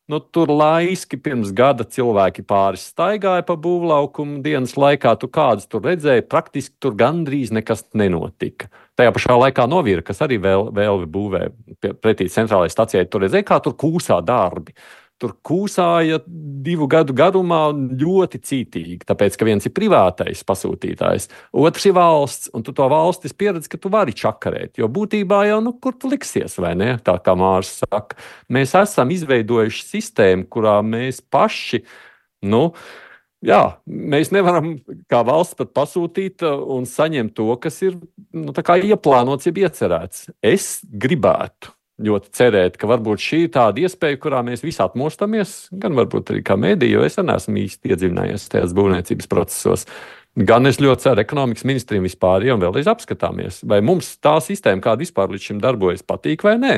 [0.07, 5.11] Nu, tur laiski pirms gada cilvēki pāris staigāja pa būvlaukumu dienas laikā.
[5.19, 8.69] Tu kādus tur redzēji, praktiski tur gandrīz nekas nenotika.
[8.95, 11.41] Tajā pašā laikā novīra, kas arī vēl, vēl būvē
[11.99, 14.77] pretī centrālajai stacijai, tur redzēja, kā tur kūsā darbi
[15.21, 18.99] tur kūsāja divu gadu garumā ļoti cītīgi.
[19.07, 23.81] Tāpēc, ka viens ir privātais pasūtītājs, otrs ir valsts, un tu to valstis pieredzi, ka
[23.81, 24.77] tu vari čakarēt.
[24.81, 26.93] Jo būtībā jau, nu, kur tu liksies, vai ne?
[27.01, 28.19] Tā kā Mārcis saka,
[28.53, 31.83] mēs esam izveidojuši sistēmu, kurā mēs paši,
[32.47, 32.69] nu,
[33.45, 34.71] Jā, mēs nevaram
[35.05, 37.99] kā valsts pat pasūtīt un saņemt to, kas ir
[38.33, 40.31] nu, ieplānots, jau iecerēts.
[40.41, 45.97] Es gribētu, ļoti cerēt, ka varbūt šī ir tāda iespēja, kurā mēs visi atmostamies, gan
[45.97, 49.87] varbūt arī kā mēdī, jo es neesmu īsti iedziļinājies tajos būvniecības procesos.
[50.37, 54.83] Gan es ļoti ceru, ka ekonomikas ministriem vispār jau vēlreiz apskatāmies, vai mums tā sistēma,
[54.85, 56.75] kāda vispār līdz šim darbojas, patīk vai nē.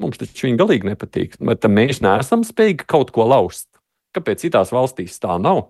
[0.00, 1.36] Mums taču viņa galīgi nepatīk.
[1.44, 3.68] Bet mēs neesam spējīgi kaut ko laust.
[4.16, 5.66] Kāpēc citās valstīs tā nav?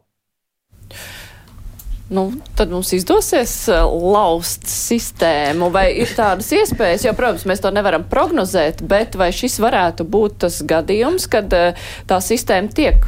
[2.11, 2.27] Nu,
[2.59, 3.83] tad mums izdosies eh,
[4.15, 9.61] laust sistēmu, vai ir tādas iespējas, jo, protams, mēs to nevaram prognozēt, bet vai šis
[9.63, 11.79] varētu būt tas gadījums, kad eh,
[12.11, 13.07] tā sistēma tiek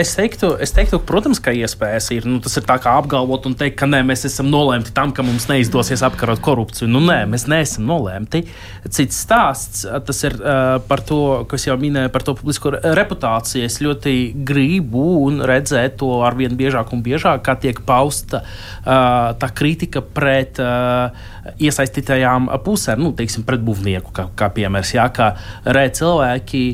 [0.00, 2.26] es teiktu, es teiktu, protams, ka iespējas ir.
[2.28, 5.24] Nu, tas ir tā kā apgalvot un teikt, ka nē, mēs esam nolēmti tam, ka
[5.26, 6.88] mums neizdosies apkarot korupciju.
[6.90, 8.44] Nu, nē, mēs neesam nolēmti.
[8.86, 11.20] Cits stāsts, eh, tas ir uh, par to,
[11.50, 13.66] kas jau minēja par to publisko reputāciju.
[13.66, 14.14] Es ļoti
[14.46, 20.62] gribu un redzēt to arvien biežāk un biežāk, kā tiek pausta uh, tā kritika pret
[20.62, 21.10] uh,
[21.58, 25.32] iesaistītajām pusēm, nu, teiksim, pret būvnieku, kā, kā piemērs, jā, kā
[25.66, 26.64] re cilvēki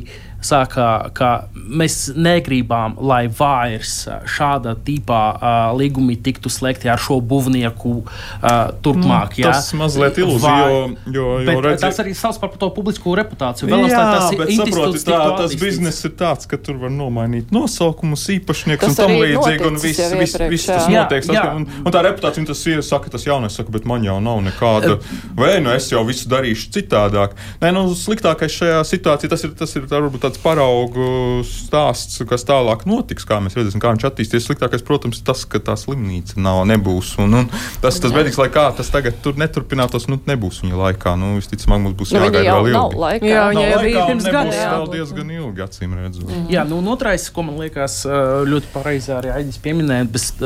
[0.47, 0.86] sāka,
[1.16, 8.72] ka mēs negribam, lai vairs šāda tipā uh, līgumi tiktu slēgti ar šo būvnieku uh,
[8.84, 9.36] turpmāk.
[9.36, 10.80] Nu, tas mazliet ilūzija, jo,
[11.12, 11.82] jo, jo redzi...
[11.84, 13.70] tas arī sauc par to publisko reputāciju.
[13.70, 18.26] Vēlos, jā, tas bet saproti, tā, tas bizness ir tāds, ka tur var nomainīt nosaukumus,
[18.36, 21.26] īpašnieks un tam līdzīgi, un viss, viss, viss tas notiek.
[21.30, 21.47] Jā, jā.
[21.59, 24.99] Un, un tā reputācija, tas ir, saka, tas jaunais saka, bet man jau nav nekāda,
[25.38, 27.36] vai nu es jau visu darīšu citādāk.
[27.62, 32.84] Nē, nu, sliktākais šajā situācijā tas ir, tas ir varbūt tāds paraugu stāsts, kas tālāk
[32.89, 34.47] notiks, kā mēs redzēsim, kā viņš attīstīsies.
[34.47, 37.14] Sliktākais, protams, tas, ka tā slimnīca nav, nebūs.
[37.22, 37.51] Un, un
[37.82, 41.16] tas tas beigas, lai kā tas tagad tur neturpinātos, nu, nebūs viņa laikā.
[41.20, 43.01] Nu, visticamāk, mums būs nu, jāgaida vēl ilgi.
[43.07, 43.30] Laikā.
[43.30, 44.57] Jā, viņa jau bija pirms gada.
[44.57, 46.28] Jā, vēl diezgan ilgi, acīm redzot.
[46.30, 46.47] Mm.
[46.53, 47.99] Jā, nu, un otrais, ko man liekas
[48.47, 50.45] ļoti pareizi arī Aidis pieminēt, bet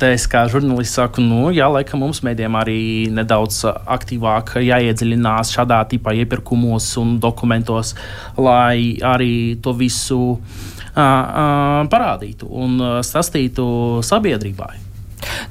[0.00, 2.80] te es kā žurnālists saku, nu, jā, laikam mums mēdiem arī
[3.12, 7.94] nedaudz aktīvāk jāiedziļinās šādā tipā iepirkumos un dokumentos,
[8.38, 10.38] lai arī to visu
[10.96, 13.66] parādītu un sastītu
[14.06, 14.86] sabiedrībai.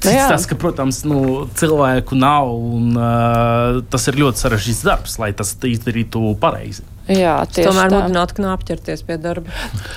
[0.04, 5.32] Nu, tas, ka, protams, nu, cilvēku nav, un uh, tas ir ļoti sarežģīts darbs, lai
[5.36, 6.84] tas izdarītu pareizi.
[7.06, 9.52] Jā, tomēr mudināt knāp ķerties pie darba.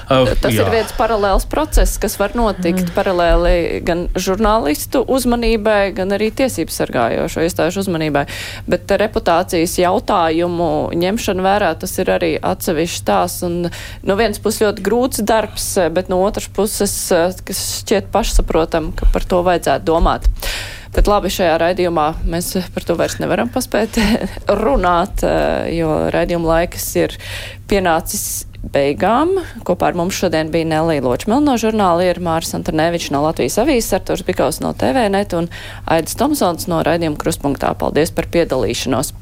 [0.05, 0.62] Uh, Tas jā.
[0.62, 2.91] ir viens paralēls process, kas var notikt mm.
[2.93, 8.28] paralēli gan žurnālistu uzmanībai, gan arī tiesību sargājošo iestāžu uzmanībai.
[8.70, 13.39] Bet reputācijas jautājumu ņemšana vērā, tas ir arī atsevišķs tās.
[13.47, 13.72] Un
[14.05, 16.97] no vienas puses ļoti grūts darbs, bet no otras puses,
[17.45, 20.30] kas šķiet pašsaprotam, ka par to vajadzētu domāt.
[20.96, 24.00] Bet labi, šajā raidījumā mēs par to vairs nevaram paspēt
[24.64, 27.14] runāt, eh, jo raidījuma laiks ir
[27.70, 29.36] pienācis beigām.
[29.68, 33.94] Kopā ar mums šodien bija Nelija Ločmila no žurnāla, ir Māris Antonevičs no Latvijas avīzes,
[34.00, 35.50] Arturs Bikaus no TVNet un
[35.90, 37.76] Aidis Tomsons no raidījuma Kruspunktā.
[37.80, 39.14] Paldies par piedalīšanos!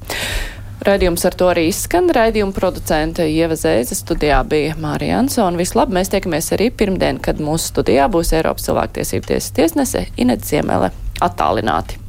[0.88, 2.08] Raidījums ar to arī izskan.
[2.14, 5.58] Raidījuma producente Ieva Zēza studijā bija Mārija Ansona.
[5.60, 10.94] Vislabāk mēs tiekamies arī pirmdien, kad mūsu studijā būs Eiropas cilvēktiesību tiesas tiesnese Inets Ziemele
[11.22, 12.07] attālināti.